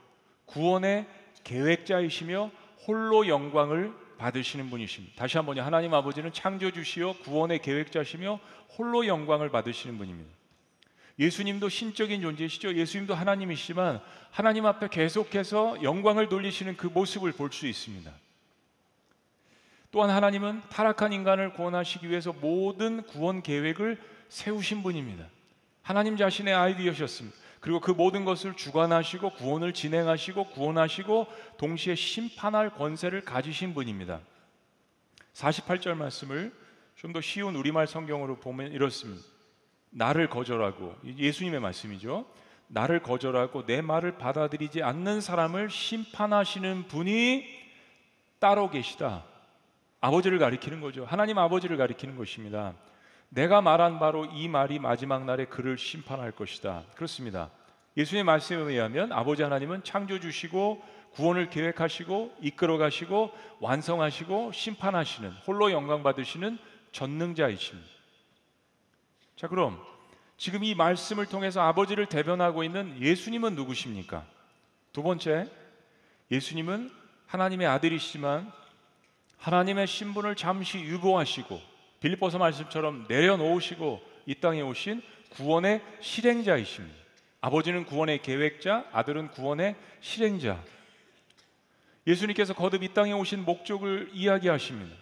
구원의 0.45 1.07
계획자이시며 1.43 2.51
홀로 2.87 3.27
영광을 3.27 3.93
받으시는 4.19 4.71
분이십니다. 4.71 5.17
다시 5.17 5.37
한번요. 5.37 5.63
하나님 5.63 5.93
아버지는 5.95 6.33
창조주시요 6.33 7.15
구원의 7.15 7.61
계획자시며 7.61 8.39
홀로 8.79 9.07
영광을 9.07 9.51
받으시는 9.51 9.99
분입니다. 9.99 10.31
예수님도 11.19 11.69
신적인 11.71 12.21
존재시죠. 12.21 12.75
예수님도 12.75 13.15
하나님이시지만 13.15 14.01
하나님 14.31 14.67
앞에 14.67 14.89
계속해서 14.89 15.83
영광을 15.83 16.29
돌리시는 16.29 16.77
그 16.77 16.87
모습을 16.87 17.33
볼 17.33 17.51
수 17.51 17.67
있습니다. 17.67 18.13
또한 19.97 20.11
하나님은 20.11 20.61
타락한 20.69 21.15
인간을 21.15 21.55
구원하시기 21.55 22.11
위해서 22.11 22.31
모든 22.31 23.03
구원 23.05 23.41
계획을 23.41 23.99
세우신 24.29 24.83
분입니다. 24.83 25.25
하나님 25.81 26.19
자신의 26.19 26.53
아이디어셨습니다. 26.53 27.35
그리고 27.61 27.81
그 27.81 27.93
모든 27.93 28.27
것을 28.27 28.53
주관하시고 28.57 29.31
구원을 29.31 29.73
진행하시고 29.73 30.51
구원하시고 30.51 31.29
동시에 31.57 31.95
심판할 31.95 32.75
권세를 32.75 33.23
가지신 33.23 33.73
분입니다. 33.73 34.21
48절 35.33 35.95
말씀을 35.95 36.53
좀 36.97 37.15
더 37.15 37.23
쉬운 37.23 37.57
우리말 37.57 37.87
성경으로 37.87 38.37
보면 38.37 38.73
이렇습니다. 38.73 39.25
나를 39.89 40.29
거절하고 40.29 40.95
예수님의 41.07 41.61
말씀이죠. 41.61 42.27
나를 42.67 43.01
거절하고 43.01 43.65
내 43.65 43.81
말을 43.81 44.19
받아들이지 44.19 44.83
않는 44.83 45.23
사람을 45.23 45.71
심판하시는 45.71 46.87
분이 46.89 47.47
따로 48.39 48.69
계시다. 48.69 49.25
아버지를 50.01 50.39
가리키는 50.39 50.81
거죠. 50.81 51.05
하나님 51.05 51.39
아버지를 51.39 51.77
가리키는 51.77 52.17
것입니다. 52.17 52.75
내가 53.29 53.61
말한 53.61 53.99
바로 53.99 54.25
이 54.27 54.49
말이 54.49 54.79
마지막 54.79 55.25
날에 55.25 55.47
그를 55.47 55.79
심판할 55.79 56.33
것이다. 56.33 56.85
그렇습니다. 56.95 57.51
예수님의 57.97 58.25
말씀에 58.25 58.59
의하면 58.59 59.13
아버지 59.13 59.43
하나님은 59.43 59.83
창조 59.85 60.21
주시고 60.21 60.83
구원을 61.13 61.49
계획하시고 61.49 62.37
이끌어 62.43 62.77
가시고 62.77 63.33
완성하시고 63.61 64.53
심판하시는 64.53 65.31
홀로 65.47 65.73
영광 65.73 66.03
받으시는 66.03 66.59
전능자이십니다. 66.93 67.89
자, 69.37 69.49
그럼 69.49 69.83
지금 70.37 70.63
이 70.63 70.75
말씀을 70.75 71.27
통해서 71.27 71.63
아버지를 71.63 72.07
대변하고 72.07 72.65
있는 72.65 73.01
예수님은 73.01 73.55
누구십니까? 73.55 74.25
두 74.93 75.03
번째, 75.03 75.51
예수님은 76.31 76.91
하나님의 77.27 77.67
아들이시지만 77.67 78.53
하나님의 79.47 79.87
신분을 79.87 80.35
잠시 80.35 80.81
유보하시고 80.81 81.61
빌립보서 82.01 82.37
말씀처럼 82.37 83.07
내려놓으시고 83.09 84.03
이 84.27 84.35
땅에 84.35 84.61
오신 84.61 85.01
구원의 85.31 85.83
실행자이십니다. 86.01 86.97
아버지는 87.41 87.85
구원의 87.85 88.23
계획자, 88.23 88.85
아들은 88.91 89.29
구원의 89.29 89.77
실행자. 90.01 90.61
예수님께서 92.09 92.55
거듭 92.55 92.83
이 92.83 92.93
땅에 92.93 93.13
오신 93.13 93.45
목적을 93.45 94.11
이야기하십니다. 94.13 94.97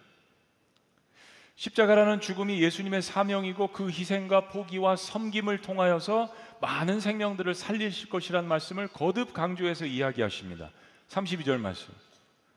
십자가라는 1.56 2.20
죽음이 2.20 2.62
예수님의 2.62 3.00
사명이고 3.00 3.68
그 3.68 3.88
희생과 3.88 4.48
포기와 4.48 4.96
섬김을 4.96 5.62
통하여서 5.62 6.30
많은 6.60 7.00
생명들을 7.00 7.54
살리실 7.54 8.10
것이라는 8.10 8.46
말씀을 8.46 8.88
거듭 8.88 9.32
강조해서 9.32 9.86
이야기하십니다. 9.86 10.70
32절 11.08 11.58
말씀. 11.60 11.94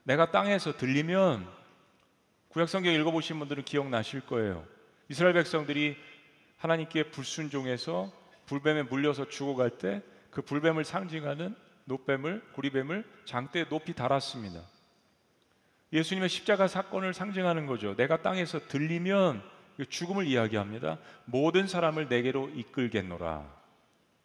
내가 0.03 0.31
땅에서 0.31 0.75
들리면 0.75 1.56
구약 2.57 2.69
성경 2.69 2.91
읽어보신 2.91 3.37
분들은 3.37 3.65
기억나실 3.65 4.21
거예요. 4.21 4.65
이스라엘 5.09 5.35
백성들이 5.35 5.95
하나님께 6.57 7.11
불순종해서 7.11 8.11
불뱀에 8.47 8.81
물려서 8.81 9.29
죽어갈 9.29 9.77
때 9.77 10.01
그 10.37 10.43
불뱀을 10.43 10.85
상징하는 10.85 11.55
노뱀을 11.85 12.43
구리뱀을 12.53 13.03
장대에 13.25 13.69
높이 13.69 13.93
달았습니다. 13.93 14.61
예수님의 15.91 16.29
십자가 16.29 16.67
사건을 16.67 17.15
상징하는 17.15 17.65
거죠. 17.65 17.95
내가 17.95 18.21
땅에서 18.21 18.59
들리면 18.67 19.41
죽음을 19.89 20.27
이야기합니다. 20.27 20.99
모든 21.25 21.65
사람을 21.65 22.07
내게로 22.07 22.49
이끌겠노라. 22.49 23.51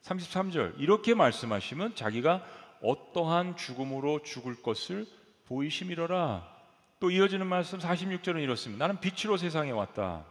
33절 0.02 0.74
이렇게 0.78 1.14
말씀하시면 1.14 1.94
자기가 1.94 2.44
어떠한 2.82 3.56
죽음으로 3.56 4.22
죽을 4.22 4.60
것을 4.62 5.06
보이심이로라. 5.46 6.61
또 7.02 7.10
이어지는 7.10 7.48
말씀 7.48 7.80
46절은 7.80 8.40
이렇습니다. 8.44 8.86
나는 8.86 9.00
빛으로 9.00 9.36
세상에 9.36 9.72
왔다. 9.72 10.24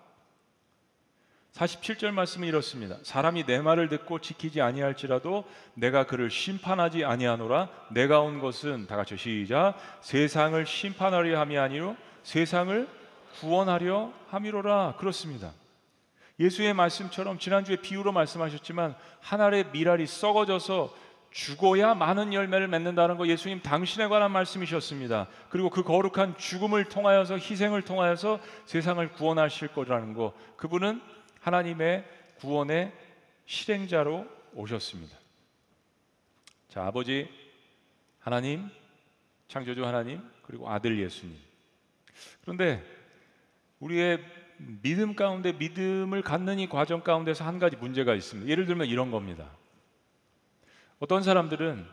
47절 1.52 2.12
말씀은 2.12 2.48
이렇습니다. 2.48 2.96
사람이 3.04 3.46
내 3.46 3.60
말을 3.60 3.90
듣고 3.90 4.20
지키지 4.20 4.62
아니할지라도 4.62 5.44
내가 5.74 6.06
그를 6.06 6.32
심판하지 6.32 7.04
아니하노라. 7.04 7.68
내가 7.90 8.22
온 8.22 8.40
것은 8.40 8.88
다 8.88 8.96
같이 8.96 9.18
시작. 9.18 9.76
세상을 10.00 10.66
심판하려 10.66 11.42
함이 11.42 11.58
아니요 11.58 11.98
세상을 12.24 12.88
구원하려 13.42 14.14
함이로라. 14.30 14.96
그렇습니다. 14.98 15.52
예수의 16.40 16.74
말씀처럼 16.74 17.38
지난주에 17.38 17.82
비유로 17.82 18.14
말씀하셨지만 18.14 18.96
한 19.20 19.42
알의 19.42 19.72
밀알이 19.74 20.08
썩어져서 20.08 20.96
죽어야 21.32 21.96
많은 21.96 22.34
열매를 22.34 22.68
맺는다는 22.68 23.18
거 23.18 23.26
예수님 23.28 23.62
당신에 23.62 24.08
관한 24.08 24.32
말씀이셨습니다. 24.32 25.28
그리고 25.50 25.70
그 25.70 25.82
거룩한 25.84 26.38
죽음을 26.38 26.86
통하여서 26.86 27.36
희생을 27.38 27.84
통하여서 27.84 28.40
세상을 28.66 29.12
구원하실 29.14 29.70
거라는 29.70 30.14
거 30.14 30.34
그분은 30.58 31.02
하나님의 31.40 32.06
구원의 32.36 32.92
실행자로 33.46 34.28
오셨습니다. 34.54 35.18
자, 36.68 36.86
아버지 36.86 37.30
하나님, 38.20 38.70
창조주 39.48 39.86
하나님, 39.86 40.22
그리고 40.44 40.70
아들 40.70 41.00
예수님. 41.00 41.36
그런데 42.42 42.84
우리의 43.80 44.24
믿음 44.58 45.16
가운데 45.16 45.54
믿음을 45.54 46.22
갖는 46.22 46.60
이 46.60 46.70
과정 46.70 47.02
가운데서 47.02 47.46
한 47.46 47.58
가지 47.58 47.76
문제가 47.78 48.14
있습니다. 48.16 48.50
예를 48.50 48.66
들면 48.66 48.88
이런 48.88 49.12
겁니다. 49.12 49.50
어떤 51.02 51.24
사람들은 51.24 51.84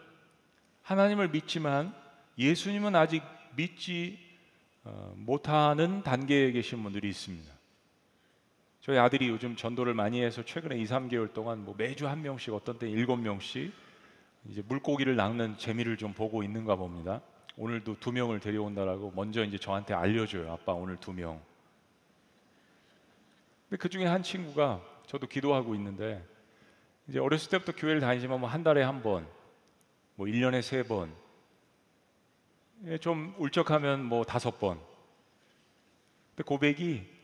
하나님을 0.82 1.30
믿지만 1.30 1.94
예수님은 2.36 2.94
아직 2.94 3.22
믿지 3.56 4.18
어, 4.84 5.14
못하는 5.16 6.02
단계에 6.02 6.52
계신 6.52 6.82
분들이 6.82 7.08
있습니다. 7.08 7.50
저희 8.82 8.98
아들이 8.98 9.28
요즘 9.28 9.56
전도를 9.56 9.94
많이 9.94 10.22
해서 10.22 10.44
최근에 10.44 10.76
2, 10.76 10.84
3개월 10.84 11.32
동안 11.32 11.64
뭐 11.64 11.74
매주 11.74 12.06
한 12.06 12.20
명씩 12.20 12.52
어떤 12.52 12.78
때 12.78 12.86
일곱 12.86 13.16
명씩 13.16 13.72
이제 14.50 14.62
물고기를 14.68 15.16
낚는 15.16 15.56
재미를 15.56 15.96
좀 15.96 16.12
보고 16.12 16.42
있는가 16.42 16.76
봅니다. 16.76 17.22
오늘도 17.56 18.00
두 18.00 18.12
명을 18.12 18.40
데려온다라고 18.40 19.14
먼저 19.16 19.42
이제 19.42 19.56
저한테 19.56 19.94
알려줘요. 19.94 20.52
아빠 20.52 20.74
오늘 20.74 20.98
두 20.98 21.14
명. 21.14 21.40
근데 23.70 23.80
그 23.80 23.88
중에 23.88 24.04
한 24.04 24.22
친구가 24.22 24.82
저도 25.06 25.26
기도하고 25.28 25.74
있는데 25.76 26.22
이제 27.08 27.18
어렸을 27.18 27.50
때부터 27.50 27.72
교회를 27.72 28.00
다니지만 28.00 28.40
뭐 28.40 28.48
한 28.48 28.62
달에 28.62 28.82
한 28.82 29.02
번, 29.02 29.26
뭐 30.14 30.26
1년에 30.26 30.62
세 30.62 30.82
번, 30.82 31.12
예, 32.86 32.98
좀 32.98 33.34
울적하면 33.38 34.04
뭐 34.04 34.24
다섯 34.24 34.58
번. 34.58 34.78
근데 36.30 36.44
고백이 36.46 37.18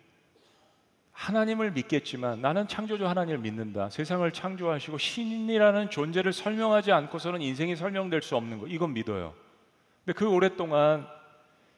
하나님을 1.13 1.71
믿겠지만 1.73 2.41
나는 2.41 2.67
창조주 2.67 3.07
하나님을 3.07 3.39
믿는다. 3.39 3.89
세상을 3.89 4.29
창조하시고 4.33 4.99
신이라는 4.99 5.91
존재를 5.91 6.33
설명하지 6.33 6.91
않고서는 6.91 7.41
인생이 7.41 7.77
설명될 7.77 8.21
수 8.21 8.37
없는 8.37 8.59
거. 8.59 8.67
이건 8.67 8.95
믿어요. 8.95 9.33
근데 10.05 10.19
그 10.19 10.29
오랫동안 10.29 11.07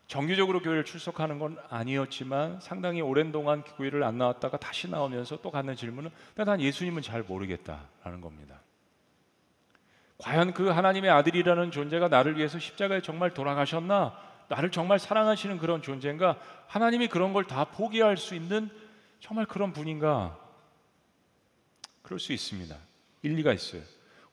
정규적으로 0.07 0.61
교회를 0.61 0.85
출석하는 0.85 1.39
건 1.39 1.59
아니었지만 1.69 2.61
상당히 2.61 3.01
오랜 3.01 3.33
동안 3.33 3.63
교회를 3.63 4.05
안 4.05 4.19
나왔다가 4.19 4.57
다시 4.57 4.89
나오면서 4.89 5.41
또 5.43 5.51
갖는 5.51 5.75
질문은 5.75 6.11
난 6.37 6.61
예수님은 6.61 7.03
잘 7.03 7.23
모르겠다라는 7.23 8.21
겁니다. 8.21 8.61
과연 10.19 10.55
그 10.55 10.69
하나님의 10.69 11.11
아들이라는 11.11 11.71
존재가 11.73 12.09
나를 12.09 12.39
위해서 12.39 12.59
십자가에 12.59 13.03
정말 13.03 13.35
돌아가셨나? 13.35 14.17
나를 14.49 14.71
정말 14.71 14.99
사랑하시는 14.99 15.59
그런 15.59 15.83
존재인가? 15.83 16.39
하나님이 16.69 17.09
그런 17.09 17.33
걸 17.33 17.45
다 17.45 17.65
포기할 17.65 18.17
수 18.17 18.35
있는 18.35 18.71
정말 19.21 19.45
그런 19.45 19.73
분인가? 19.73 20.39
그럴 22.03 22.21
수 22.21 22.33
있습니다. 22.33 22.77
일리가 23.23 23.53
있어요. 23.53 23.83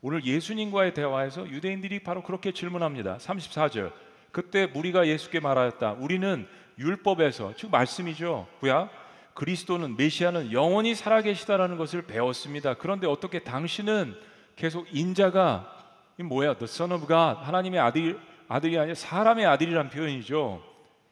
오늘 0.00 0.24
예수님과의 0.24 0.94
대화에서 0.94 1.48
유대인들이 1.48 2.00
바로 2.00 2.22
그렇게 2.22 2.52
질문합니다. 2.52 3.18
34절. 3.18 3.92
그때 4.34 4.66
무리가 4.66 5.06
예수께 5.06 5.38
말하였다. 5.38 5.92
우리는 5.92 6.46
율법에서 6.76 7.54
즉 7.56 7.70
말씀이죠. 7.70 8.48
구약 8.58 8.90
그리스도는 9.34 9.96
메시아는 9.96 10.52
영원히 10.52 10.96
살아계시다라는 10.96 11.78
것을 11.78 12.02
배웠습니다. 12.02 12.74
그런데 12.74 13.06
어떻게 13.06 13.38
당신은 13.38 14.16
계속 14.56 14.88
인자가 14.92 15.72
이 16.18 16.24
뭐야? 16.24 16.54
The 16.54 16.64
Son 16.64 16.90
of 16.90 17.06
God 17.06 17.44
하나님의 17.44 17.78
아들 17.78 18.18
아들이 18.48 18.76
아니라 18.76 18.96
사람의 18.96 19.46
아들이란 19.46 19.90
표현이죠. 19.90 20.60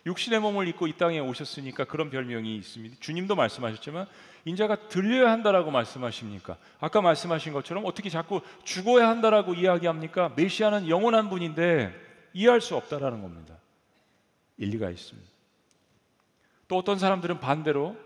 육신의 0.04 0.40
몸을 0.40 0.66
입고 0.66 0.88
이 0.88 0.92
땅에 0.94 1.20
오셨으니까 1.20 1.85
그런 1.85 2.11
별명이 2.11 2.56
있습니다. 2.56 2.96
주님도 2.98 3.37
말씀하셨지만 3.37 4.06
인자가 4.46 4.88
들려야 4.88 5.30
한다라고 5.30 5.70
말씀하십니까? 5.70 6.56
아까 6.80 7.00
말씀하신 7.00 7.52
것처럼 7.52 7.85
어떻게 7.87 8.11
자꾸 8.11 8.40
죽어야 8.64 9.08
한다라고 9.08 9.54
이야기합니까? 9.54 10.32
메시아는 10.35 10.88
영원한 10.88 11.30
분인데 11.30 12.12
이해할 12.35 12.61
수 12.61 12.77
없다라는 12.77 13.23
겁니다. 13.23 13.57
일리가 14.59 14.90
있습니다. 14.90 15.29
또 16.68 16.79
어떤 16.79 16.99
사람들은 16.99 17.40
반대로 17.40 17.97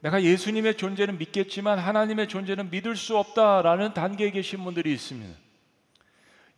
내가 0.00 0.22
예수님의 0.22 0.76
존재는 0.76 1.18
믿겠지만 1.18 1.78
하나님의 1.78 2.28
존재는 2.28 2.70
믿을 2.70 2.96
수 2.96 3.16
없다라는 3.16 3.94
단계에 3.94 4.30
계신 4.30 4.62
분들이 4.62 4.92
있습니다. 4.92 5.36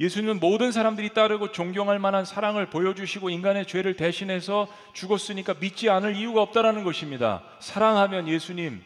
예수님은 0.00 0.38
모든 0.38 0.70
사람들이 0.70 1.12
따르고 1.12 1.50
존경할 1.50 1.98
만한 1.98 2.24
사랑을 2.24 2.70
보여주시고 2.70 3.30
인간의 3.30 3.66
죄를 3.66 3.96
대신해서 3.96 4.68
죽었으니까 4.92 5.54
믿지 5.54 5.90
않을 5.90 6.14
이유가 6.14 6.42
없다라는 6.42 6.84
것입니다. 6.84 7.42
사랑하면 7.58 8.28
예수님, 8.28 8.80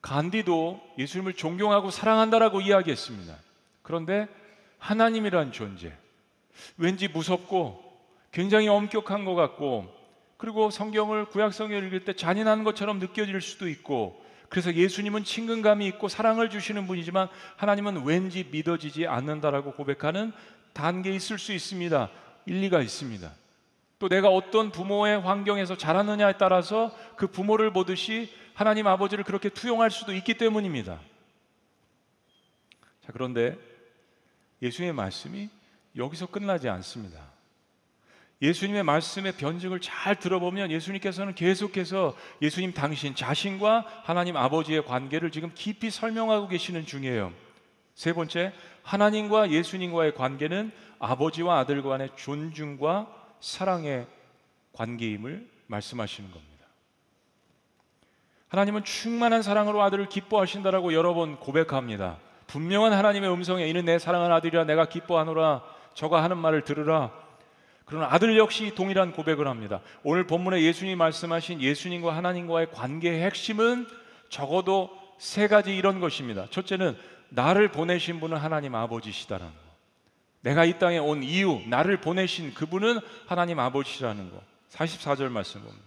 간디도 0.00 0.80
예수님을 0.96 1.34
존경하고 1.34 1.90
사랑한다라고 1.90 2.62
이야기했습니다. 2.62 3.36
그런데 3.82 4.26
하나님이란 4.78 5.52
존재, 5.52 5.92
왠지 6.76 7.08
무섭고 7.08 7.82
굉장히 8.32 8.68
엄격한 8.68 9.24
것 9.24 9.34
같고 9.34 9.92
그리고 10.36 10.70
성경을 10.70 11.26
구약 11.26 11.52
성경을 11.52 11.86
읽을 11.88 12.04
때 12.04 12.14
잔인한 12.14 12.64
것처럼 12.64 12.98
느껴질 12.98 13.40
수도 13.40 13.68
있고 13.68 14.24
그래서 14.48 14.74
예수님은 14.74 15.24
친근감이 15.24 15.86
있고 15.86 16.08
사랑을 16.08 16.50
주시는 16.50 16.86
분이지만 16.86 17.28
하나님은 17.56 18.04
왠지 18.04 18.48
믿어지지 18.50 19.06
않는다라고 19.06 19.72
고백하는 19.72 20.32
단계에 20.72 21.14
있을 21.14 21.38
수 21.38 21.52
있습니다. 21.52 22.10
일리가 22.46 22.80
있습니다. 22.80 23.32
또 24.00 24.08
내가 24.08 24.28
어떤 24.28 24.72
부모의 24.72 25.20
환경에서 25.20 25.76
자랐느냐에 25.76 26.38
따라서 26.38 26.96
그 27.16 27.26
부모를 27.26 27.72
보듯이 27.72 28.32
하나님 28.54 28.86
아버지를 28.86 29.24
그렇게 29.24 29.50
투영할 29.50 29.90
수도 29.90 30.14
있기 30.14 30.34
때문입니다. 30.34 30.98
자, 33.04 33.12
그런데 33.12 33.58
예수님의 34.62 34.94
말씀이 34.94 35.48
여기서 35.96 36.26
끝나지 36.26 36.68
않습니다. 36.68 37.30
예수님의 38.42 38.84
말씀의 38.84 39.32
변증을 39.32 39.80
잘 39.80 40.16
들어보면 40.16 40.70
예수님께서는 40.70 41.34
계속해서 41.34 42.16
예수님 42.40 42.72
당신 42.72 43.14
자신과 43.14 43.86
하나님 44.04 44.36
아버지의 44.36 44.84
관계를 44.86 45.30
지금 45.30 45.50
깊이 45.54 45.90
설명하고 45.90 46.48
계시는 46.48 46.86
중이에요. 46.86 47.32
세 47.94 48.14
번째, 48.14 48.54
하나님과 48.82 49.50
예수님과의 49.50 50.14
관계는 50.14 50.72
아버지와 50.98 51.58
아들 51.58 51.82
간의 51.82 52.10
존중과 52.16 53.14
사랑의 53.40 54.06
관계임을 54.72 55.46
말씀하시는 55.66 56.30
겁니다. 56.30 56.50
하나님은 58.48 58.84
충만한 58.84 59.42
사랑으로 59.42 59.82
아들을 59.82 60.08
기뻐하신다라고 60.08 60.94
여러 60.94 61.12
번 61.14 61.38
고백합니다. 61.38 62.18
분명한 62.46 62.92
하나님의 62.92 63.30
음성에 63.30 63.68
이는 63.68 63.84
내 63.84 63.98
사랑하는 63.98 64.34
아들이라 64.34 64.64
내가 64.64 64.88
기뻐하노라 64.88 65.62
저가 66.00 66.22
하는 66.22 66.38
말을 66.38 66.62
들으라 66.62 67.12
그러나 67.84 68.08
아들 68.10 68.38
역시 68.38 68.74
동일한 68.74 69.12
고백을 69.12 69.46
합니다. 69.46 69.82
오늘 70.02 70.26
본문에 70.26 70.62
예수님이 70.62 70.96
말씀하신 70.96 71.60
예수님과 71.60 72.16
하나님과의 72.16 72.70
관계의 72.70 73.22
핵심은 73.22 73.86
적어도 74.30 74.96
세 75.18 75.46
가지 75.46 75.76
이런 75.76 76.00
것입니다. 76.00 76.46
첫째는 76.48 76.96
나를 77.28 77.70
보내신 77.70 78.18
분은 78.18 78.38
하나님 78.38 78.74
아버지시다라는 78.76 79.52
거. 79.52 79.60
내가 80.40 80.64
이 80.64 80.78
땅에 80.78 80.96
온 80.96 81.22
이유, 81.22 81.60
나를 81.66 82.00
보내신 82.00 82.54
그분은 82.54 83.00
하나님 83.26 83.58
아버지시라는 83.58 84.30
거. 84.30 84.40
44절 84.70 85.28
말씀 85.28 85.60
봅니다. 85.60 85.84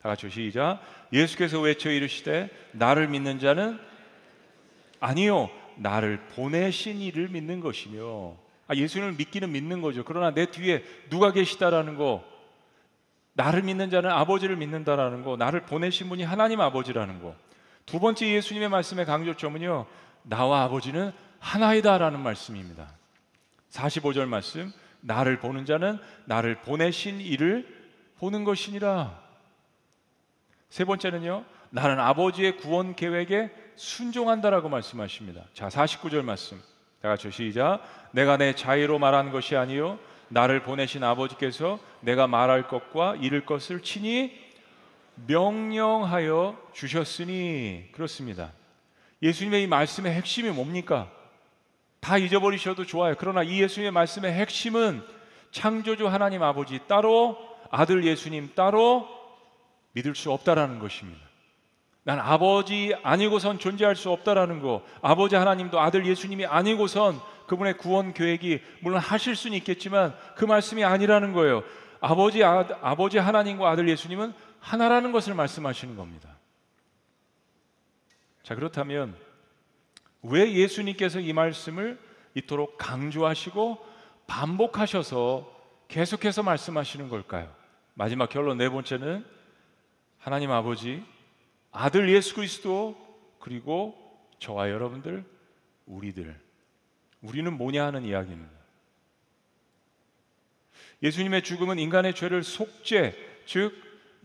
다 0.00 0.08
같이 0.08 0.30
시작. 0.30 0.80
예수께서 1.12 1.60
외쳐 1.60 1.90
이르시되 1.90 2.48
나를 2.72 3.08
믿는 3.08 3.38
자는 3.38 3.78
아니요 4.98 5.50
나를 5.76 6.20
보내신 6.36 7.02
이를 7.02 7.28
믿는 7.28 7.60
것이며 7.60 8.48
아, 8.70 8.74
예수님을 8.76 9.14
믿기는 9.14 9.50
믿는 9.50 9.82
거죠. 9.82 10.04
그러나 10.04 10.32
내 10.32 10.46
뒤에 10.46 10.84
누가 11.10 11.32
계시다라는 11.32 11.96
거, 11.96 12.24
나를 13.32 13.62
믿는 13.62 13.90
자는 13.90 14.10
아버지를 14.10 14.54
믿는다라는 14.54 15.24
거, 15.24 15.36
나를 15.36 15.62
보내신 15.62 16.08
분이 16.08 16.22
하나님 16.22 16.60
아버지라는 16.60 17.20
거. 17.20 17.34
두 17.84 17.98
번째 17.98 18.32
예수님의 18.32 18.68
말씀의 18.68 19.06
강조점은요, 19.06 19.86
나와 20.22 20.62
아버지는 20.62 21.10
하나이다라는 21.40 22.20
말씀입니다. 22.20 22.92
45절 23.70 24.28
말씀, 24.28 24.72
나를 25.00 25.40
보는 25.40 25.64
자는 25.64 25.98
나를 26.26 26.60
보내신 26.60 27.20
이를 27.20 27.66
보는 28.18 28.44
것이니라. 28.44 29.20
세 30.68 30.84
번째는요, 30.84 31.44
나는 31.70 31.98
아버지의 31.98 32.58
구원 32.58 32.94
계획에 32.94 33.50
순종한다라고 33.74 34.68
말씀하십니다. 34.68 35.46
자, 35.54 35.66
49절 35.66 36.22
말씀. 36.22 36.62
다 37.02 37.08
같이 37.08 37.30
시작. 37.30 37.80
내가 38.12 38.36
내 38.36 38.54
자의로 38.54 38.98
말한 38.98 39.32
것이 39.32 39.56
아니요 39.56 39.98
나를 40.28 40.62
보내신 40.62 41.02
아버지께서 41.02 41.78
내가 42.00 42.26
말할 42.26 42.68
것과 42.68 43.16
이를 43.16 43.44
것을 43.44 43.82
친히 43.82 44.38
명령하여 45.26 46.58
주셨으니 46.72 47.88
그렇습니다. 47.92 48.52
예수님의 49.22 49.64
이 49.64 49.66
말씀의 49.66 50.12
핵심이 50.12 50.50
뭡니까? 50.50 51.10
다 52.00 52.16
잊어버리셔도 52.16 52.86
좋아요. 52.86 53.14
그러나 53.18 53.42
이 53.42 53.60
예수님의 53.60 53.90
말씀의 53.92 54.32
핵심은 54.32 55.02
창조주 55.50 56.06
하나님 56.06 56.42
아버지 56.42 56.80
따로 56.86 57.36
아들 57.70 58.04
예수님 58.04 58.52
따로 58.54 59.08
믿을 59.92 60.14
수 60.14 60.30
없다라는 60.32 60.78
것입니다. 60.78 61.29
난 62.02 62.18
아버지 62.18 62.94
아니고선 63.02 63.58
존재할 63.58 63.94
수 63.94 64.10
없다라는 64.10 64.60
거. 64.60 64.82
아버지 65.02 65.36
하나님도 65.36 65.78
아들 65.78 66.06
예수님이 66.06 66.46
아니고선 66.46 67.20
그분의 67.46 67.76
구원 67.76 68.14
계획이 68.14 68.60
물론 68.80 69.00
하실 69.00 69.36
수는 69.36 69.56
있겠지만 69.58 70.14
그 70.36 70.44
말씀이 70.44 70.84
아니라는 70.84 71.32
거예요. 71.32 71.62
아버지 72.00 72.42
아, 72.42 72.66
아버지 72.80 73.18
하나님과 73.18 73.68
아들 73.68 73.88
예수님은 73.88 74.32
하나라는 74.60 75.12
것을 75.12 75.34
말씀하시는 75.34 75.96
겁니다. 75.96 76.36
자, 78.42 78.54
그렇다면 78.54 79.16
왜 80.22 80.52
예수님께서 80.52 81.20
이 81.20 81.32
말씀을 81.32 81.98
이토록 82.34 82.78
강조하시고 82.78 83.84
반복하셔서 84.26 85.50
계속해서 85.88 86.42
말씀하시는 86.42 87.08
걸까요? 87.08 87.52
마지막 87.94 88.28
결론 88.28 88.58
네 88.58 88.68
번째는 88.68 89.24
하나님 90.18 90.50
아버지 90.52 91.04
아들 91.72 92.08
예수 92.10 92.34
그리스도 92.34 92.96
그리고 93.38 93.94
저와 94.38 94.70
여러분들 94.70 95.24
우리들 95.86 96.34
우리는 97.22 97.52
뭐냐 97.52 97.86
하는 97.86 98.04
이야기입니다. 98.04 98.50
예수님의 101.02 101.42
죽음은 101.42 101.78
인간의 101.78 102.14
죄를 102.14 102.42
속죄 102.42 103.14
즉 103.46 103.72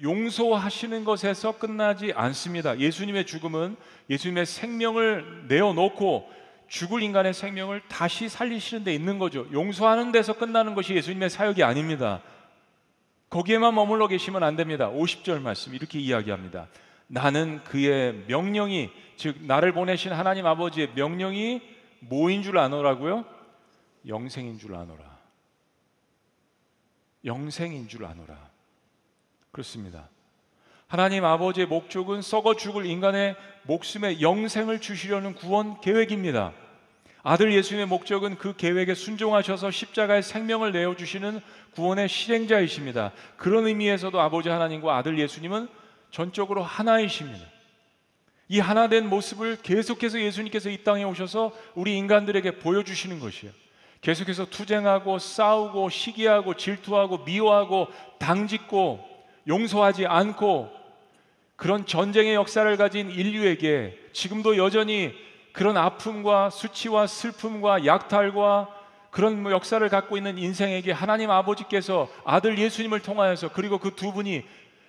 용서하시는 0.02 1.06
것에서 1.06 1.58
끝나지 1.58 2.12
않습니다. 2.14 2.78
예수님의 2.80 3.26
죽음은 3.26 3.78
예수님의 4.10 4.46
생명을 4.46 5.46
내어놓고 5.48 6.30
죽을 6.68 7.02
인간의 7.02 7.34
생명을 7.34 7.82
다시 7.88 8.28
살리시는 8.28 8.84
데 8.84 8.94
있는 8.94 9.20
거죠. 9.20 9.48
용서하는 9.54 10.12
데서 10.12 10.34
끝나는 10.34 10.76
것이 10.76 10.96
예수님의 10.96 11.30
사역이 11.30 11.64
아닙니다. 11.64 12.22
거기에만 13.30 13.74
머물러 13.74 14.08
계시면 14.08 14.44
안 14.44 14.56
됩니다. 14.56 14.90
50절 14.90 15.42
말씀 15.42 15.74
이렇게 15.74 16.00
이야기합니다. 16.00 16.68
나는 17.08 17.64
그의 17.64 18.26
명령이 18.28 18.90
즉 19.16 19.38
나를 19.42 19.74
보내신 19.74 20.12
하나님 20.12 20.46
아버지의 20.46 20.92
명령이 20.96 21.62
뭐인 22.00 22.44
줄 22.44 22.58
아노라고요? 22.58 23.26
영생인 24.08 24.60
줄 24.60 24.76
아노라. 24.76 25.16
영생인 27.24 27.88
줄 27.88 28.06
아노라. 28.06 28.50
그렇습니다. 29.52 30.10
하나님 30.88 31.26
아버지의 31.26 31.66
목적은 31.68 32.22
썩어 32.22 32.56
죽을 32.56 32.86
인간의 32.86 33.36
목숨에 33.64 34.22
영생을 34.22 34.80
주시려는 34.80 35.34
구원 35.34 35.82
계획입니다. 35.82 36.54
아들 37.24 37.52
예수님의 37.54 37.88
목적은 37.88 38.38
그 38.38 38.56
계획에 38.56 38.94
순종하셔서 38.94 39.72
십자가의 39.72 40.22
생명을 40.22 40.72
내어 40.72 40.96
주시는 40.96 41.42
구원의 41.74 42.08
실행자이십니다. 42.08 43.14
그런 43.36 43.66
의미에서도 43.66 44.20
아버지 44.22 44.50
하나님과 44.50 44.96
아들 44.96 45.18
예수님은 45.18 45.68
전적으로 46.16 46.64
하나이십니다. 46.64 47.46
이 48.48 48.62
하나 48.62 48.88
된 48.88 49.10
모습을 49.10 49.58
계속해서 49.62 50.22
예수님께서 50.22 50.70
이 50.70 50.82
땅에 50.82 51.04
오셔서 51.04 51.52
우리 51.74 51.98
인간들에게 51.98 52.60
보여주시는 52.60 53.20
것이에요. 53.20 53.54
계속해서 54.00 54.46
투쟁하고 54.46 55.20
싸우고 55.20 55.90
시기하고 55.90 56.54
질투하고 56.54 57.26
미워하고 57.26 57.90
당짓고 58.18 59.06
용서하지 59.46 60.06
않고 60.06 60.72
그런 61.58 61.86
전쟁의 61.86 62.36
역사를 62.36 62.78
가진 62.78 63.12
인류에게 63.12 64.00
지금도 64.14 64.56
여전히 64.56 65.14
그런 65.52 65.76
아픔과 65.76 66.50
수치와 66.50 67.08
슬픔과 67.08 67.86
약탈과 67.86 68.70
그런 69.12 69.44
뭐 69.44 69.52
역사를 69.52 69.88
갖고 69.90 70.16
있는 70.16 70.38
인생에게 70.38 70.94
하나님 70.94 71.30
아버지께서 71.30 72.10
아들 72.24 72.58
예수님을 72.58 73.02
통하여서 73.02 73.52
그리고 73.52 73.80
그 73.80 73.96
두 73.96 74.14
분이 74.14 74.44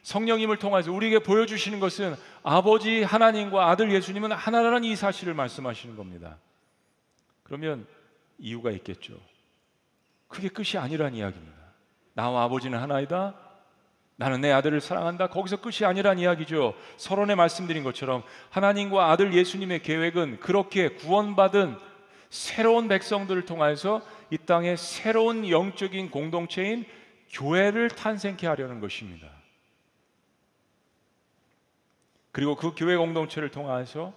성령님을 0.07 0.59
통해서 0.59 0.93
우리에게 0.93 1.19
보여주시는 1.19 1.81
것은 1.81 2.15
아버지 2.45 3.03
하나님과 3.03 3.69
아들 3.69 3.91
예수님은 3.91 4.31
하나라는 4.31 4.85
이 4.85 4.95
사실을 4.95 5.35
말씀하시는 5.35 5.97
겁니다. 5.97 6.39
그러면 7.43 7.89
이유가 8.39 8.71
있겠죠. 8.71 9.15
그게 10.29 10.49
끝이 10.49 10.79
아니란 10.79 11.17
이야기입니다. 11.17 11.57
나와 12.15 12.45
아버지는 12.45 12.79
하나이다. 12.79 13.35
나는 14.15 14.43
내 14.43 14.53
아들을 14.53 14.81
사랑한다. 14.81 15.27
거기서 15.27 15.57
끝이 15.57 15.85
아니란 15.85 16.21
이야기죠. 16.21 16.77
서론에 16.99 17.35
말씀드린 17.35 17.83
것처럼 17.83 18.23
하나님과 18.51 19.11
아들 19.11 19.35
예수님의 19.35 19.83
계획은 19.83 20.39
그렇게 20.39 20.91
구원받은 20.91 21.77
새로운 22.31 22.87
백성들을 22.87 23.45
통해서 23.45 24.03
이 24.31 24.39
땅에 24.39 24.77
새로운 24.77 25.51
영적인 25.51 26.13
공동체인 26.13 26.85
교회를 27.33 27.91
탄생케 27.91 28.47
하려는 28.47 28.79
것입니다. 28.79 29.36
그리고 32.37 32.55
그 32.55 32.73
교회 32.77 32.99
공동체를 32.99 33.49
통해서 33.49 34.13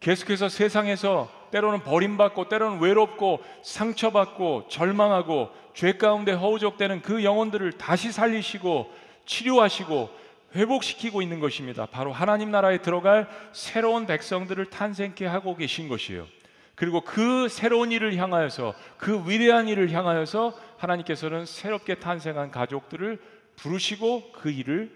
계속해서 0.00 0.50
세상에서 0.50 1.30
때로는 1.52 1.80
버림받고 1.84 2.50
때로는 2.50 2.80
외롭고 2.80 3.42
상처받고 3.62 4.66
절망하고 4.68 5.48
죄 5.72 5.92
가운데 5.92 6.32
허우적대는 6.32 7.00
그 7.00 7.24
영혼들을 7.24 7.72
다시 7.78 8.12
살리시고 8.12 8.92
치료하시고 9.24 10.10
회복시키고 10.54 11.22
있는 11.22 11.40
것입니다. 11.40 11.86
바로 11.86 12.12
하나님 12.12 12.50
나라에 12.50 12.82
들어갈 12.82 13.26
새로운 13.52 14.06
백성들을 14.06 14.66
탄생케 14.66 15.24
하고 15.24 15.56
계신 15.56 15.88
것이에요. 15.88 16.26
그리고 16.74 17.00
그 17.00 17.48
새로운 17.48 17.90
일을 17.90 18.16
향하여서 18.16 18.74
그 18.98 19.26
위대한 19.26 19.66
일을 19.66 19.90
향하여서 19.92 20.52
하나님께서는 20.76 21.46
새롭게 21.46 21.94
탄생한 21.94 22.50
가족들을 22.50 23.18
부르시고 23.56 24.32
그 24.32 24.50
일을 24.50 24.94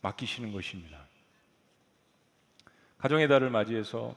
맡기시는 0.00 0.54
것입니다. 0.54 1.07
가정의 2.98 3.28
달을 3.28 3.50
맞이해서 3.50 4.14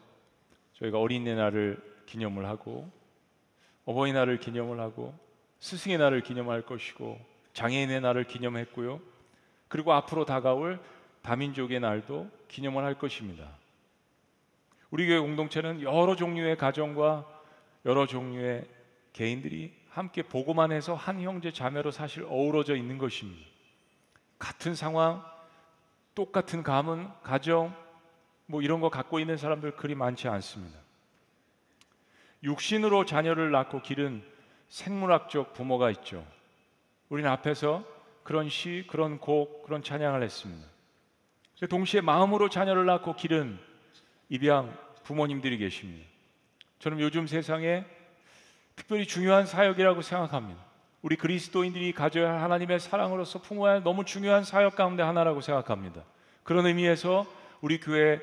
저희가 0.73 0.99
어린이날을 0.99 2.03
기념을 2.07 2.47
하고 2.47 2.91
어버이날을 3.85 4.39
기념을 4.39 4.79
하고 4.79 5.17
스승의 5.59 5.97
날을 5.97 6.21
기념할 6.21 6.63
것이고 6.63 7.19
장애인의 7.53 8.01
날을 8.01 8.23
기념했고요. 8.25 8.99
그리고 9.67 9.93
앞으로 9.93 10.25
다가올 10.25 10.79
다민족의 11.21 11.79
날도 11.79 12.29
기념을 12.47 12.83
할 12.83 12.95
것입니다. 12.95 13.47
우리 14.89 15.07
교회 15.07 15.19
공동체는 15.19 15.81
여러 15.81 16.15
종류의 16.15 16.57
가정과 16.57 17.25
여러 17.85 18.05
종류의 18.05 18.67
개인들이 19.13 19.73
함께 19.89 20.23
보고만 20.23 20.71
해서 20.71 20.95
한 20.95 21.21
형제 21.21 21.51
자매로 21.51 21.91
사실 21.91 22.23
어우러져 22.23 22.75
있는 22.75 22.97
것입니다. 22.97 23.45
같은 24.39 24.73
상황, 24.73 25.23
똑같은 26.15 26.63
가문, 26.63 27.11
가정, 27.21 27.75
뭐 28.51 28.61
이런 28.61 28.81
거 28.81 28.89
갖고 28.89 29.19
있는 29.19 29.37
사람들 29.37 29.77
그리 29.77 29.95
많지 29.95 30.27
않습니다. 30.27 30.77
육신으로 32.43 33.05
자녀를 33.05 33.49
낳고 33.51 33.81
기른 33.81 34.21
생물학적 34.67 35.53
부모가 35.53 35.89
있죠. 35.91 36.27
우리는 37.07 37.29
앞에서 37.31 37.85
그런 38.23 38.49
시, 38.49 38.85
그런 38.89 39.19
곡, 39.19 39.63
그런 39.63 39.81
찬양을 39.81 40.21
했습니다. 40.21 40.67
동시에 41.69 42.01
마음으로 42.01 42.49
자녀를 42.49 42.85
낳고 42.85 43.15
기른 43.15 43.57
입양 44.27 44.77
부모님들이 45.03 45.57
계십니다. 45.57 46.05
저는 46.79 46.99
요즘 46.99 47.27
세상에 47.27 47.85
특별히 48.75 49.05
중요한 49.05 49.45
사역이라고 49.45 50.01
생각합니다. 50.01 50.61
우리 51.01 51.15
그리스도인들이 51.15 51.93
가져야 51.93 52.33
할 52.33 52.41
하나님의 52.41 52.81
사랑으로서 52.81 53.41
품어야 53.41 53.73
할 53.73 53.83
너무 53.83 54.03
중요한 54.03 54.43
사역 54.43 54.75
가운데 54.75 55.03
하나라고 55.03 55.39
생각합니다. 55.39 56.03
그런 56.43 56.65
의미에서 56.65 57.25
우리 57.61 57.79
교회 57.79 58.19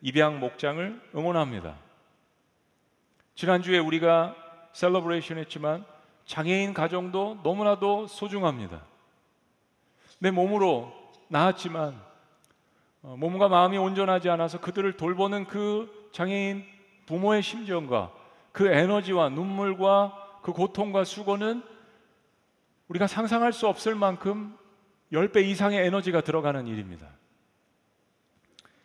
입양 0.00 0.40
목장을 0.40 1.00
응원합니다. 1.14 1.76
지난주에 3.34 3.78
우리가 3.78 4.34
celebration 4.72 5.38
했지만 5.38 5.84
장애인 6.24 6.74
가정도 6.74 7.38
너무나도 7.42 8.06
소중합니다. 8.06 8.82
내 10.18 10.30
몸으로 10.30 10.92
나았지만 11.28 12.00
어, 13.02 13.16
몸과 13.16 13.48
마음이 13.48 13.78
온전하지 13.78 14.28
않아서 14.28 14.60
그들을 14.60 14.96
돌보는 14.96 15.46
그 15.46 16.08
장애인 16.12 16.64
부모의 17.06 17.42
심정과 17.42 18.12
그 18.52 18.66
에너지와 18.68 19.28
눈물과 19.28 20.40
그 20.42 20.52
고통과 20.52 21.04
수고는 21.04 21.62
우리가 22.88 23.06
상상할 23.06 23.52
수 23.52 23.68
없을 23.68 23.94
만큼 23.94 24.56
10배 25.12 25.44
이상의 25.44 25.86
에너지가 25.86 26.22
들어가는 26.22 26.66
일입니다. 26.66 27.06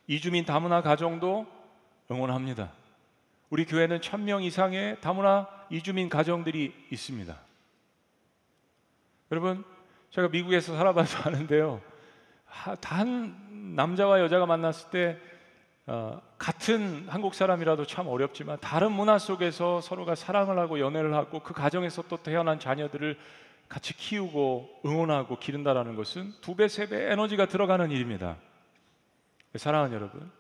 이주민 0.08 0.46
다문화 0.46 0.82
가정도 0.82 1.46
응원합니다. 2.12 2.72
우리 3.50 3.66
교회는 3.66 4.00
1000명 4.00 4.44
이상의 4.44 5.00
다문화 5.02 5.48
이주민 5.70 6.10
가정들이 6.10 6.74
있습니다. 6.92 7.38
여러분, 9.32 9.64
제가 10.10 10.28
미국에서 10.28 10.76
살아봐서 10.76 11.24
아는데요. 11.30 11.82
단 12.82 13.76
남자와 13.76 14.20
여자가 14.20 14.46
만났을 14.46 14.90
때 14.92 15.18
어, 15.86 16.22
같은 16.38 17.06
한국 17.10 17.34
사람이라도 17.34 17.86
참 17.86 18.08
어렵지만 18.08 18.58
다른 18.62 18.92
문화 18.92 19.18
속에서 19.18 19.82
서로가 19.82 20.16
사랑을 20.16 20.58
하고 20.58 20.80
연애를 20.80 21.14
하고 21.14 21.42
그 21.42 21.54
가정에서 21.54 22.04
또 22.08 22.18
태어난 22.18 22.58
자녀들을 22.60 23.18
같이 23.68 23.96
키우고 23.98 24.82
응원하고 24.86 25.40
기른다라는 25.40 25.96
것은 25.96 26.34
두 26.42 26.56
배, 26.56 26.68
세 26.68 26.88
배 26.88 27.12
에너지가 27.12 27.48
들어가는 27.48 27.92
일입니다. 27.92 28.38
사랑하는 29.56 29.96
여러분, 29.96 30.32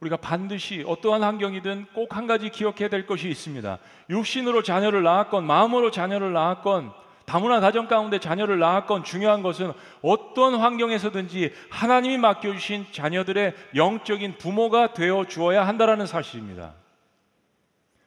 우리가 0.00 0.16
반드시 0.16 0.84
어떠한 0.86 1.22
환경이든 1.22 1.86
꼭 1.94 2.16
한 2.16 2.26
가지 2.26 2.50
기억해야 2.50 2.88
될 2.88 3.06
것이 3.06 3.28
있습니다. 3.28 3.78
육신으로 4.10 4.62
자녀를 4.62 5.02
낳았건 5.02 5.46
마음으로 5.46 5.90
자녀를 5.90 6.32
낳았건 6.32 6.92
다문화 7.24 7.60
가정 7.60 7.86
가운데 7.86 8.18
자녀를 8.18 8.58
낳았건 8.58 9.04
중요한 9.04 9.42
것은 9.42 9.72
어떤 10.02 10.56
환경에서든지 10.56 11.54
하나님이 11.70 12.18
맡겨주신 12.18 12.86
자녀들의 12.92 13.54
영적인 13.76 14.38
부모가 14.38 14.92
되어 14.92 15.24
주어야 15.26 15.66
한다라는 15.66 16.06
사실입니다. 16.06 16.74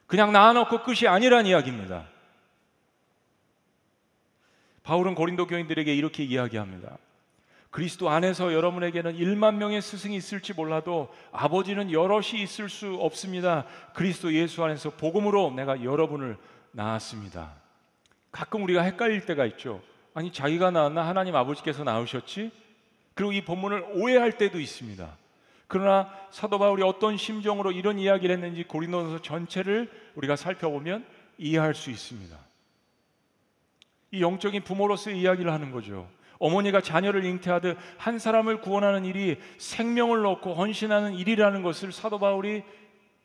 그냥 0.05 0.31
낳아놓고 0.31 0.83
끝이 0.83 1.07
아니란 1.07 1.47
이야기입니다. 1.47 2.05
바울은 4.83 5.15
고린도 5.15 5.47
교인들에게 5.47 5.95
이렇게 5.95 6.23
이야기합니다. 6.23 6.97
그리스도 7.75 8.09
안에서 8.09 8.53
여러분에게는 8.53 9.17
1만 9.17 9.55
명의 9.55 9.81
스승이 9.81 10.15
있을지 10.15 10.53
몰라도 10.53 11.13
아버지는 11.33 11.91
여럿이 11.91 12.41
있을 12.41 12.69
수 12.69 12.95
없습니다. 13.01 13.65
그리스도 13.93 14.33
예수 14.33 14.63
안에서 14.63 14.91
복음으로 14.91 15.51
내가 15.51 15.83
여러분을 15.83 16.37
낳았습니다. 16.71 17.51
가끔 18.31 18.63
우리가 18.63 18.81
헷갈릴 18.81 19.25
때가 19.25 19.45
있죠. 19.47 19.81
아니 20.13 20.31
자기가 20.31 20.71
낳았나 20.71 21.05
하나님 21.05 21.35
아버지께서 21.35 21.83
낳으셨지? 21.83 22.49
그리고 23.13 23.33
이 23.33 23.43
본문을 23.43 23.83
오해할 23.95 24.37
때도 24.37 24.61
있습니다. 24.61 25.09
그러나 25.67 26.09
사도 26.31 26.57
바울이 26.57 26.81
어떤 26.81 27.17
심정으로 27.17 27.73
이런 27.73 27.99
이야기를 27.99 28.33
했는지 28.35 28.63
고린도서 28.63 29.21
전체를 29.21 29.91
우리가 30.15 30.37
살펴보면 30.37 31.05
이해할 31.37 31.75
수 31.75 31.91
있습니다. 31.91 32.37
이 34.11 34.21
영적인 34.21 34.63
부모로서의 34.63 35.19
이야기를 35.19 35.51
하는 35.51 35.71
거죠. 35.71 36.07
어머니가 36.39 36.81
자녀를 36.81 37.23
잉태하듯 37.25 37.77
한 37.97 38.19
사람을 38.19 38.61
구원하는 38.61 39.05
일이 39.05 39.39
생명을 39.57 40.21
놓고 40.21 40.53
헌신하는 40.53 41.13
일이라는 41.13 41.63
것을 41.63 41.91
사도 41.91 42.19
바울이 42.19 42.63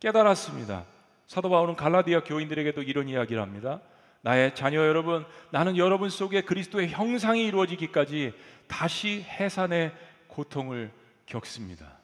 깨달았습니다. 0.01 0.85
사도 1.27 1.51
바울은 1.51 1.77
갈라디아 1.77 2.25
교인들에게도 2.25 2.83
이런 2.83 3.09
이야기를 3.09 3.40
합니다. 3.40 3.81
나의 4.23 4.55
자녀 4.55 4.87
여러분, 4.87 5.25
나는 5.51 5.77
여러분 5.77 6.11
속에 6.11 6.42
그리스도의 6.42 6.90
형상이 6.90 7.46
이루어지기까지 7.46 8.35
다시 8.66 9.23
해산의 9.23 9.92
고통을 10.29 10.92
겪습니다. 11.27 11.99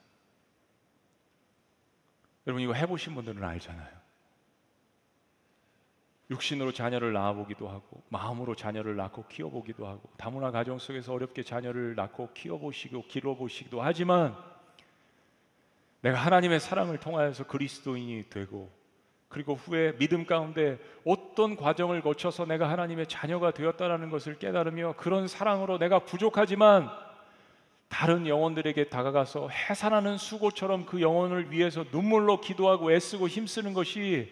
여러분 2.47 2.63
이거 2.63 2.73
해보신 2.73 3.13
분들은 3.13 3.43
알잖아요. 3.43 3.97
육신으로 6.29 6.73
자녀를 6.73 7.13
낳아보기도 7.13 7.69
하고 7.69 8.03
마음으로 8.09 8.55
자녀를 8.55 8.95
낳고 8.97 9.25
키워보기도 9.27 9.87
하고 9.87 10.01
다문화 10.17 10.51
가정 10.51 10.77
속에서 10.77 11.13
어렵게 11.13 11.43
자녀를 11.43 11.95
낳고 11.95 12.33
키워보시고 12.33 13.05
길러보시기도 13.07 13.81
하지만 13.81 14.35
내가 16.01 16.17
하나님의 16.17 16.59
사랑을 16.59 16.99
통하여서 16.99 17.47
그리스도인이 17.47 18.29
되고 18.29 18.69
그리고 19.29 19.55
후에 19.55 19.97
믿음 19.97 20.25
가운데 20.25 20.79
어떤 21.05 21.55
과정을 21.55 22.01
거쳐서 22.01 22.45
내가 22.45 22.69
하나님의 22.69 23.07
자녀가 23.07 23.51
되었다라는 23.51 24.09
것을 24.09 24.37
깨달으며 24.37 24.95
그런 24.97 25.27
사랑으로 25.27 25.79
내가 25.79 25.99
부족하지만 25.99 26.89
다른 27.89 28.27
영혼들에게 28.27 28.89
다가가서 28.89 29.49
해산하는 29.49 30.17
수고처럼 30.17 30.85
그 30.85 31.01
영혼을 31.01 31.51
위해서 31.51 31.85
눈물로 31.91 32.41
기도하고 32.41 32.91
애쓰고 32.91 33.27
힘쓰는 33.27 33.73
것이 33.73 34.29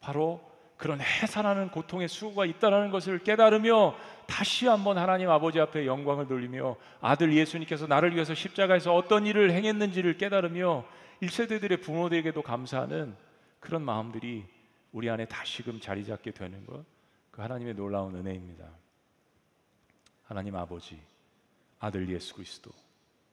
바로 0.00 0.49
그런 0.80 0.98
해산하는 0.98 1.68
고통의 1.68 2.08
수고가 2.08 2.46
있다는 2.46 2.90
것을 2.90 3.18
깨달으며 3.18 3.94
다시 4.26 4.66
한번 4.66 4.96
하나님 4.96 5.28
아버지 5.28 5.60
앞에 5.60 5.84
영광을 5.84 6.26
돌리며 6.26 6.76
아들 7.02 7.34
예수님께서 7.34 7.86
나를 7.86 8.14
위해서 8.14 8.34
십자가에서 8.34 8.94
어떤 8.94 9.26
일을 9.26 9.50
행했는지를 9.50 10.16
깨달으며 10.16 10.86
1세대들의 11.20 11.82
부모들에게도 11.82 12.40
감사하는 12.40 13.14
그런 13.60 13.82
마음들이 13.82 14.46
우리 14.92 15.10
안에 15.10 15.26
다시금 15.26 15.80
자리 15.80 16.02
잡게 16.02 16.30
되는 16.30 16.64
것, 16.64 16.82
그 17.30 17.42
하나님의 17.42 17.74
놀라운 17.74 18.16
은혜입니다. 18.16 18.64
하나님 20.24 20.56
아버지, 20.56 20.98
아들 21.78 22.08
예수 22.08 22.32
그리스도, 22.34 22.70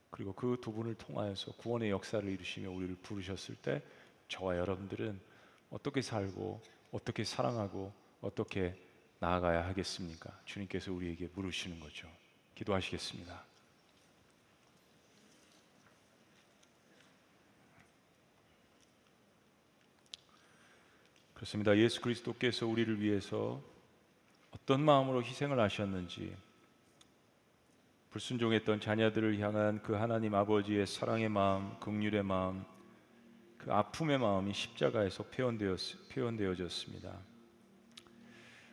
그리고 0.09 0.33
그 0.33 0.57
두 0.59 0.73
분을 0.73 0.95
통하여서 0.95 1.53
구원의 1.53 1.91
역사를 1.91 2.27
이루시며 2.27 2.71
우리를 2.71 2.97
부르셨을 3.03 3.55
때 3.55 3.81
저와 4.27 4.57
여러분들은 4.57 5.17
어떻게 5.71 6.01
살고 6.01 6.61
어떻게 6.91 7.23
사랑하고 7.23 7.93
어떻게 8.21 8.75
나아가야 9.19 9.65
하겠습니까? 9.67 10.31
주님께서 10.45 10.91
우리에게 10.93 11.29
물으시는 11.33 11.79
거죠. 11.79 12.07
기도하시겠습니다. 12.55 13.43
그렇습니다. 21.33 21.77
예수 21.77 22.01
그리스도께서 22.01 22.65
우리를 22.65 22.99
위해서 22.99 23.61
어떤 24.51 24.83
마음으로 24.83 25.21
희생을 25.23 25.59
하셨는지 25.59 26.35
불순종했던 28.09 28.79
자녀들을 28.79 29.39
향한 29.39 29.81
그 29.83 29.93
하나님 29.93 30.33
아버지의 30.33 30.87
사랑의 30.87 31.29
마음, 31.29 31.79
긍휼의 31.79 32.23
마음, 32.23 32.65
그 33.67 33.73
아픔의 33.73 34.17
마음이 34.17 34.53
십자가에서 34.53 35.23
표현되었, 35.23 35.77
표현되어 36.07 36.55
졌습니다. 36.55 37.11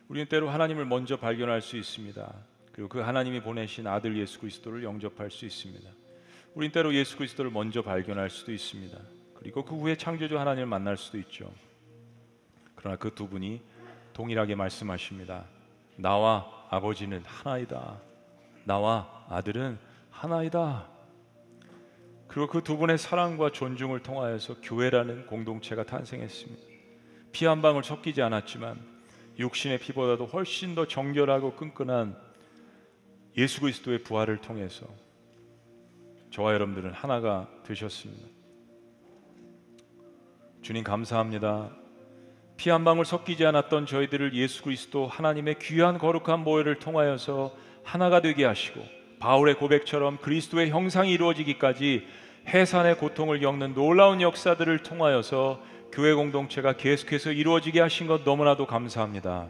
우리는 0.07 0.25
때로 0.29 0.49
하나님을 0.49 0.85
먼저 0.85 1.17
발견할 1.17 1.61
수 1.61 1.75
있습니다. 1.75 2.33
그리고 2.71 2.87
그 2.87 2.99
하나님이 2.99 3.41
보내신 3.41 3.87
아들 3.87 4.15
예수 4.17 4.39
그리스도를 4.39 4.85
영접할 4.85 5.29
수 5.31 5.45
있습니다. 5.45 5.89
우린 6.53 6.71
때로 6.71 6.93
예수 6.93 7.17
그리스도를 7.17 7.51
먼저 7.51 7.81
발견할 7.81 8.29
수도 8.29 8.53
있습니다. 8.53 8.97
그리고 9.33 9.65
그 9.65 9.75
후에 9.75 9.97
창조주 9.97 10.39
하나님을 10.39 10.65
만날 10.65 10.95
수도 10.95 11.17
있죠. 11.17 11.53
그러나 12.75 12.95
그 12.95 13.13
두 13.13 13.27
분이 13.27 13.61
동일하게 14.13 14.55
말씀하십니다. 14.55 15.43
나와 15.97 16.67
아버지는 16.69 17.21
하나이다. 17.25 17.99
나와 18.63 19.25
아들은 19.27 19.77
하나이다. 20.09 20.94
그리고 22.35 22.47
그 22.49 22.61
두 22.61 22.75
분의 22.75 22.97
사랑과 22.97 23.49
존중을 23.49 24.01
통하여서 24.01 24.55
교회라는 24.61 25.25
공동체가 25.27 25.85
탄생했습니다. 25.85 26.61
피 27.31 27.45
한 27.45 27.61
방울 27.61 27.81
섞이지 27.81 28.21
않았지만 28.21 28.77
육신의 29.39 29.79
피보다도 29.79 30.25
훨씬 30.25 30.75
더 30.75 30.85
정결하고 30.85 31.53
끈끈한 31.55 32.17
예수 33.37 33.61
그리스도의 33.61 34.03
부활을 34.03 34.41
통해서 34.41 34.85
저와 36.31 36.53
여러분들은 36.55 36.91
하나가 36.91 37.47
되셨습니다. 37.63 38.27
주님 40.61 40.83
감사합니다. 40.83 41.69
피 42.57 42.69
한 42.69 42.83
방울 42.83 43.05
섞이지 43.05 43.45
않았던 43.45 43.85
저희들을 43.85 44.33
예수 44.33 44.61
그리스도 44.61 45.07
하나님의 45.07 45.59
귀한 45.59 45.97
거룩한 45.97 46.43
모여를 46.43 46.79
통하여서 46.79 47.55
하나가 47.85 48.19
되게 48.19 48.43
하시고 48.43 48.81
바울의 49.19 49.55
고백처럼 49.55 50.17
그리스도의 50.17 50.69
형상이 50.69 51.13
이루어지기까지 51.13 52.24
해산의 52.47 52.97
고통을 52.97 53.39
겪는 53.39 53.73
놀라운 53.73 54.21
역사들을 54.21 54.79
통하여서 54.79 55.61
교회 55.91 56.13
공동체가 56.13 56.73
계속해서 56.73 57.31
이루어지게 57.31 57.79
하신 57.81 58.07
것 58.07 58.23
너무나도 58.23 58.67
감사합니다. 58.67 59.47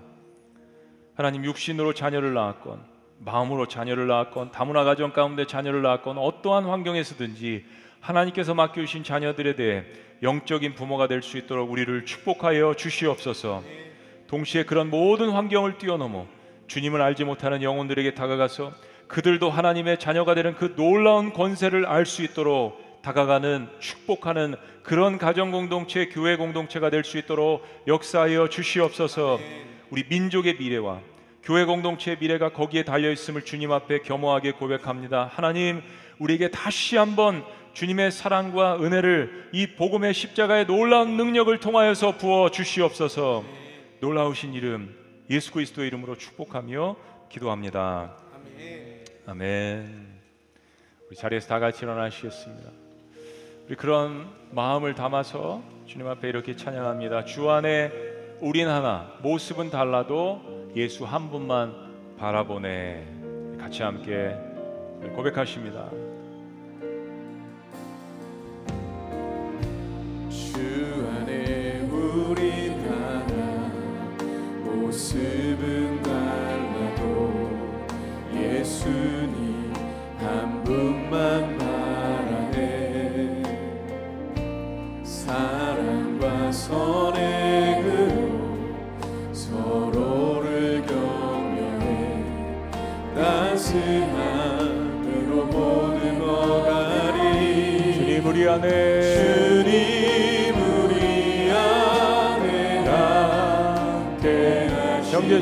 하나님 1.16 1.44
육신으로 1.44 1.94
자녀를 1.94 2.34
낳았건 2.34 2.84
마음으로 3.20 3.68
자녀를 3.68 4.08
낳았건 4.08 4.52
다문화 4.52 4.84
가정 4.84 5.12
가운데 5.12 5.46
자녀를 5.46 5.82
낳았건 5.82 6.18
어떠한 6.18 6.66
환경에서든지 6.66 7.66
하나님께서 8.00 8.54
맡겨주신 8.54 9.04
자녀들에 9.04 9.56
대해 9.56 9.84
영적인 10.22 10.76
부모가 10.76 11.08
될 11.08 11.22
수 11.22 11.38
있도록 11.38 11.72
우리를 11.72 12.06
축복하여 12.06 12.76
주시옵소서. 12.76 13.64
동시에 14.28 14.64
그런 14.64 14.90
모든 14.90 15.30
환경을 15.32 15.78
뛰어넘어 15.78 16.28
주님을 16.68 17.02
알지 17.02 17.26
못하는 17.26 17.62
영혼들에게 17.62 18.16
다가가서 18.16 18.74
그들도 19.08 19.50
하나님의 19.50 20.00
자녀가 20.00 20.34
되는 20.34 20.56
그 20.56 20.76
놀라운 20.76 21.32
권세를 21.34 21.86
알 21.86 22.06
수 22.06 22.24
있도록 22.24 22.85
다가가는 23.06 23.70
축복하는 23.78 24.56
그런 24.82 25.20
가정 25.20 25.52
공동체, 25.52 26.08
교회 26.08 26.38
공동체가 26.38 26.90
될 26.90 27.04
수 27.04 27.20
있도록 27.20 27.64
역사하여 27.86 28.50
주시옵소서. 28.50 29.40
우리 29.92 30.04
민족의 30.10 30.56
미래와 30.58 31.02
교회 31.44 31.66
공동체의 31.66 32.18
미래가 32.20 32.52
거기에 32.52 32.84
달려 32.84 33.12
있음을 33.12 33.46
주님 33.46 33.72
앞에 33.72 34.00
겸허하게 34.00 34.54
고백합니다. 34.54 35.30
하나님, 35.32 35.84
우리에게 36.18 36.50
다시 36.50 36.98
한번 36.98 37.46
주님의 37.74 38.12
사랑과 38.12 38.78
은혜를 38.82 39.50
이 39.52 39.76
복음의 39.76 40.16
십자가의 40.16 40.66
놀라운 40.66 41.16
능력을 41.16 41.56
통하여서 41.60 42.18
부어 42.18 42.50
주시옵소서. 42.50 43.44
놀라우신 44.00 44.56
이름 44.56 44.96
예수 45.30 45.52
그리스도의 45.52 45.90
이름으로 45.90 46.16
축복하며 46.18 46.96
기도합니다. 47.30 48.18
아멘. 49.28 50.16
우리 51.08 51.16
자리에서 51.16 51.48
다 51.48 51.60
같이 51.60 51.84
일어나시겠습니다. 51.84 52.85
우리 53.68 53.76
그런 53.76 54.28
마음을 54.52 54.94
담아서 54.94 55.62
주님 55.88 56.08
앞에 56.08 56.30
이렇게 56.30 56.56
찬양합니다. 56.56 57.26
주 57.26 57.50
안에 57.50 57.92
우린 58.40 58.68
하나, 58.68 59.12
모습은 59.24 59.72
달라도 59.72 60.70
예수 60.76 61.04
한 61.04 61.32
분만 61.32 61.74
바라보네. 62.18 63.58
같이 63.60 63.82
함께 63.82 64.36
고백하십니다. 65.16 65.90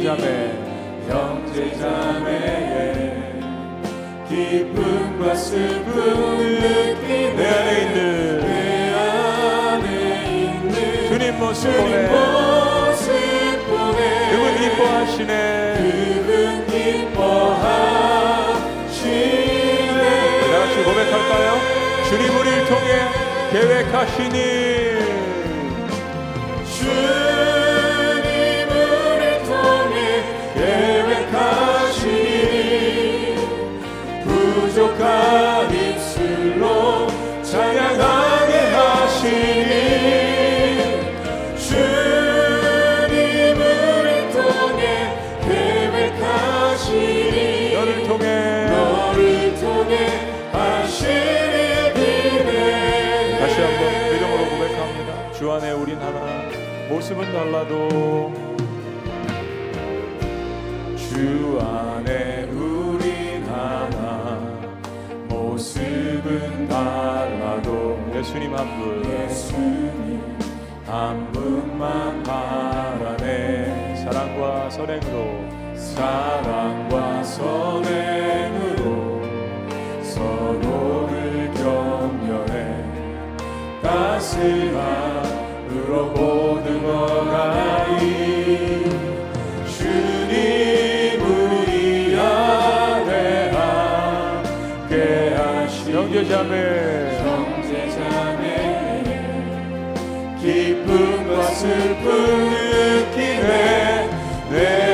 형제자매 0.04 0.52
형제자매의 1.08 2.04
기쁨과 4.28 5.34
슬픔 5.34 5.94
느끼네. 6.60 7.34
내 7.36 7.48
안에 7.48 7.82
있는 7.84 8.40
내 8.42 8.94
안에 8.94 9.88
있는 10.28 10.76
주님 11.08 11.40
모습 11.40 11.72
주님 11.72 11.94
보내. 13.70 14.02
그분 14.32 14.44
기뻐하시네? 14.58 15.32
그분 15.78 16.28
기뻐하시네. 16.68 17.54
다 20.42 20.54
같이 20.60 20.76
고백할까요? 20.84 21.48
주님 22.10 22.22
우리를 22.40 22.58
통해 22.66 22.90
계획하신 23.54 24.36
일주 24.36 25.32
모습은 56.94 57.24
달라도 57.34 58.32
주 60.96 61.60
안에 61.60 62.44
우린 62.52 63.44
하나. 63.46 64.40
모습은 65.28 66.68
달라도 66.68 67.98
예수님 68.16 68.56
한 68.56 68.78
분. 68.78 69.04
예수님. 69.06 70.22
한 70.86 71.32
분만 71.32 72.22
바라네. 72.22 73.96
사랑과 73.96 74.70
선행으로. 74.70 75.74
사랑과 75.76 77.24
선행으로 77.24 78.84
서로를 80.04 81.52
격려해 81.56 82.84
따스함으로 83.82 84.84
모 86.12 86.43
형제자매. 96.14 97.18
형제자매. 97.24 98.44
기쁨과 100.40 101.44
슬픔 101.44 102.06
느끼네. 103.10 104.10
내 104.52 104.93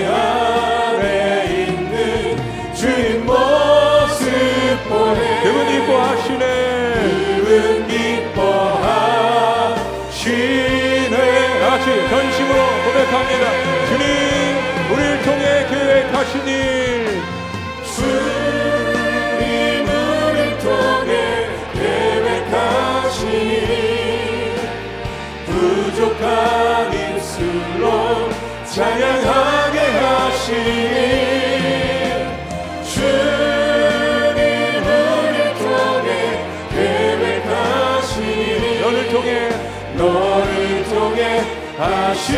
다시 41.79 42.35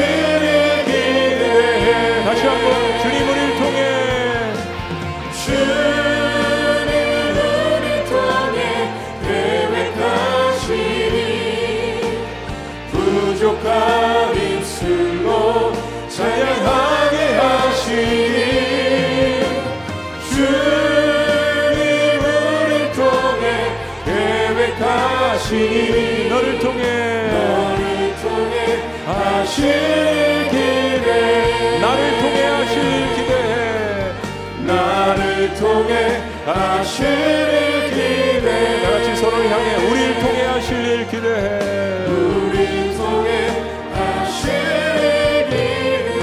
한번 2.45 2.99
주님 3.01 3.27
우리를 3.27 3.50
나를 35.41 35.55
통해 35.55 36.21
하실 36.45 37.07
기대 37.89 38.81
다 38.83 38.91
같이 38.91 39.15
서로를 39.15 39.49
향해 39.49 39.75
우리를 39.87 40.19
통해 40.19 40.43
하실 40.43 40.77
일 40.85 41.07
기대해 41.07 42.05
우리 42.05 42.95
통해 42.95 43.47
하실 43.91 44.51
기대 45.49 46.21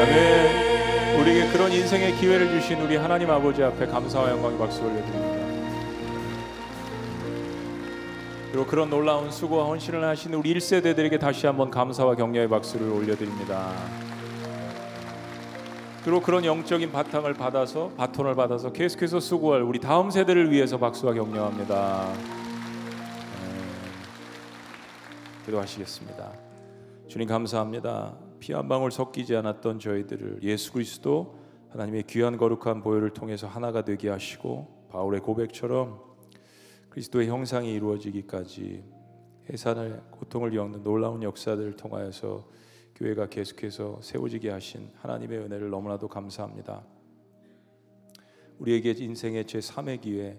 아멘. 0.00 1.20
우리에게 1.20 1.52
그런 1.52 1.70
인생의 1.72 2.16
기회를 2.16 2.48
주신 2.52 2.80
우리 2.80 2.96
하나님 2.96 3.30
아버지 3.30 3.62
앞에 3.62 3.86
감사와 3.86 4.30
영광의 4.30 4.58
박수 4.58 4.82
올려드립니다. 4.82 5.42
그리고 8.50 8.66
그런 8.66 8.88
놀라운 8.88 9.30
수고와 9.30 9.66
헌신을 9.66 10.04
하신 10.04 10.34
우리 10.34 10.54
1세대들에게 10.54 11.20
다시 11.20 11.46
한번 11.46 11.70
감사와 11.70 12.14
격려의 12.16 12.48
박수를 12.48 12.90
올려드립니다 12.90 13.72
그리고 16.04 16.20
그런 16.20 16.44
영적인 16.44 16.90
바탕을 16.90 17.34
받아서 17.34 17.90
바톤을 17.96 18.34
받아서 18.34 18.72
계속해서 18.72 19.20
수고할 19.20 19.62
우리 19.62 19.78
다음 19.78 20.10
세대를 20.10 20.50
위해서 20.50 20.78
박수와 20.78 21.14
격려합니다 21.14 22.12
네. 22.12 22.18
기도하시겠습니다 25.46 26.32
주님 27.08 27.28
감사합니다. 27.28 28.16
피 28.40 28.52
한 28.54 28.68
방울 28.68 28.90
섞이지 28.90 29.36
않았던 29.36 29.78
저희들을 29.78 30.38
예수 30.42 30.72
그리스도 30.72 31.36
하나님의 31.70 32.04
귀한 32.08 32.36
거룩한 32.38 32.82
보혈을 32.82 33.10
통해서 33.10 33.46
하나가 33.46 33.84
되게 33.84 34.08
하시고 34.08 34.88
바울의 34.90 35.20
고백처럼 35.20 36.00
그리스도의 36.88 37.28
형상이 37.28 37.72
이루어지기까지 37.74 38.82
해산을 39.50 40.02
고통을 40.10 40.50
겪는 40.50 40.82
놀라운 40.82 41.22
역사들을 41.22 41.76
통하여서 41.76 42.44
교회가 42.94 43.28
계속해서 43.28 44.00
세워지게 44.02 44.50
하신 44.50 44.90
하나님의 44.96 45.38
은혜를 45.38 45.70
너무나도 45.70 46.08
감사합니다. 46.08 46.84
우리에게 48.58 48.92
인생의 48.96 49.46
제 49.46 49.58
3의 49.58 50.00
기회 50.00 50.38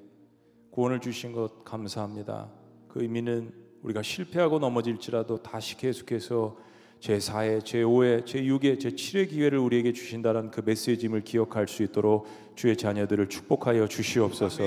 구원을 0.71 1.01
주신 1.01 1.33
것 1.33 1.63
감사합니다. 1.63 2.49
그 2.87 3.01
의미는 3.01 3.53
우리가 3.81 4.01
실패하고 4.01 4.59
넘어질지라도 4.59 5.43
다시 5.43 5.77
계속해서 5.77 6.57
제 6.99 7.17
4회, 7.17 7.65
제 7.65 7.83
5회, 7.83 8.25
제 8.25 8.41
6회, 8.41 8.79
제 8.79 8.89
7회 8.91 9.29
기회를 9.29 9.59
우리에게 9.59 9.91
주신다는 9.91 10.51
그 10.51 10.61
메시지임을 10.65 11.21
기억할 11.21 11.67
수 11.67 11.83
있도록 11.83 12.27
주의 12.55 12.77
자녀들을 12.77 13.27
축복하여 13.27 13.87
주시옵소서. 13.87 14.63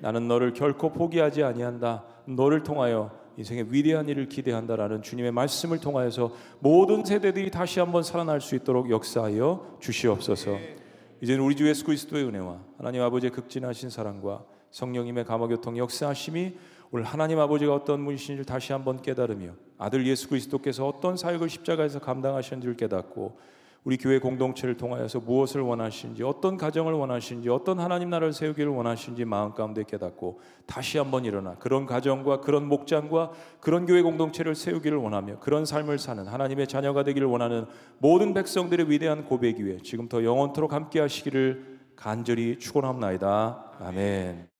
나는 0.00 0.28
너를 0.28 0.52
결코 0.52 0.92
포기하지 0.92 1.42
아니한다. 1.42 2.04
너를 2.26 2.62
통하여 2.62 3.21
인생의 3.36 3.72
위대한 3.72 4.08
일을 4.08 4.28
기대한다라는 4.28 5.02
주님의 5.02 5.32
말씀을 5.32 5.80
통하여서 5.80 6.32
모든 6.60 7.04
세대들이 7.04 7.50
다시 7.50 7.80
한번 7.80 8.02
살아날 8.02 8.40
수 8.40 8.54
있도록 8.54 8.90
역사하여 8.90 9.78
주시옵소서. 9.80 10.58
이제는 11.20 11.44
우리 11.44 11.54
주 11.54 11.68
예수 11.68 11.84
그리스도의 11.84 12.24
은혜와 12.24 12.60
하나님 12.78 13.00
아버지의 13.02 13.30
극진하신 13.30 13.90
사랑과 13.90 14.44
성령님의 14.70 15.24
감화교통 15.24 15.78
역사하심이 15.78 16.54
오늘 16.90 17.04
하나님 17.06 17.38
아버지가 17.38 17.74
어떤 17.74 18.04
분이신지를 18.04 18.44
다시 18.44 18.72
한번 18.72 19.00
깨달으며 19.00 19.52
아들 19.78 20.06
예수 20.06 20.28
그리스도께서 20.28 20.86
어떤 20.86 21.16
사역을 21.16 21.48
십자가에서 21.48 22.00
감당하셨는지를 22.00 22.76
깨닫고 22.76 23.38
우리 23.84 23.96
교회 23.96 24.20
공동체를 24.20 24.76
통하여서 24.76 25.20
무엇을 25.20 25.60
원하시는지 25.60 26.22
어떤 26.22 26.56
가정을 26.56 26.92
원하시는지 26.92 27.48
어떤 27.48 27.80
하나님 27.80 28.10
나라를 28.10 28.32
세우기를 28.32 28.70
원하시는지 28.70 29.24
마음 29.24 29.52
가운데 29.54 29.82
깨닫고 29.82 30.40
다시 30.66 30.98
한번 30.98 31.24
일어나 31.24 31.56
그런 31.56 31.84
가정과 31.84 32.40
그런 32.40 32.68
목장과 32.68 33.32
그런 33.60 33.86
교회 33.86 34.02
공동체를 34.02 34.54
세우기를 34.54 34.98
원하며 34.98 35.40
그런 35.40 35.64
삶을 35.64 35.98
사는 35.98 36.24
하나님의 36.24 36.68
자녀가 36.68 37.02
되기를 37.02 37.26
원하는 37.26 37.66
모든 37.98 38.34
백성들의 38.34 38.88
위대한 38.88 39.24
고백 39.24 39.58
위에 39.58 39.78
지금부터 39.78 40.22
영원토록 40.22 40.72
함께 40.72 41.00
하시기를 41.00 41.80
간절히 41.96 42.58
축원합나이다. 42.58 43.72
아멘. 43.80 44.51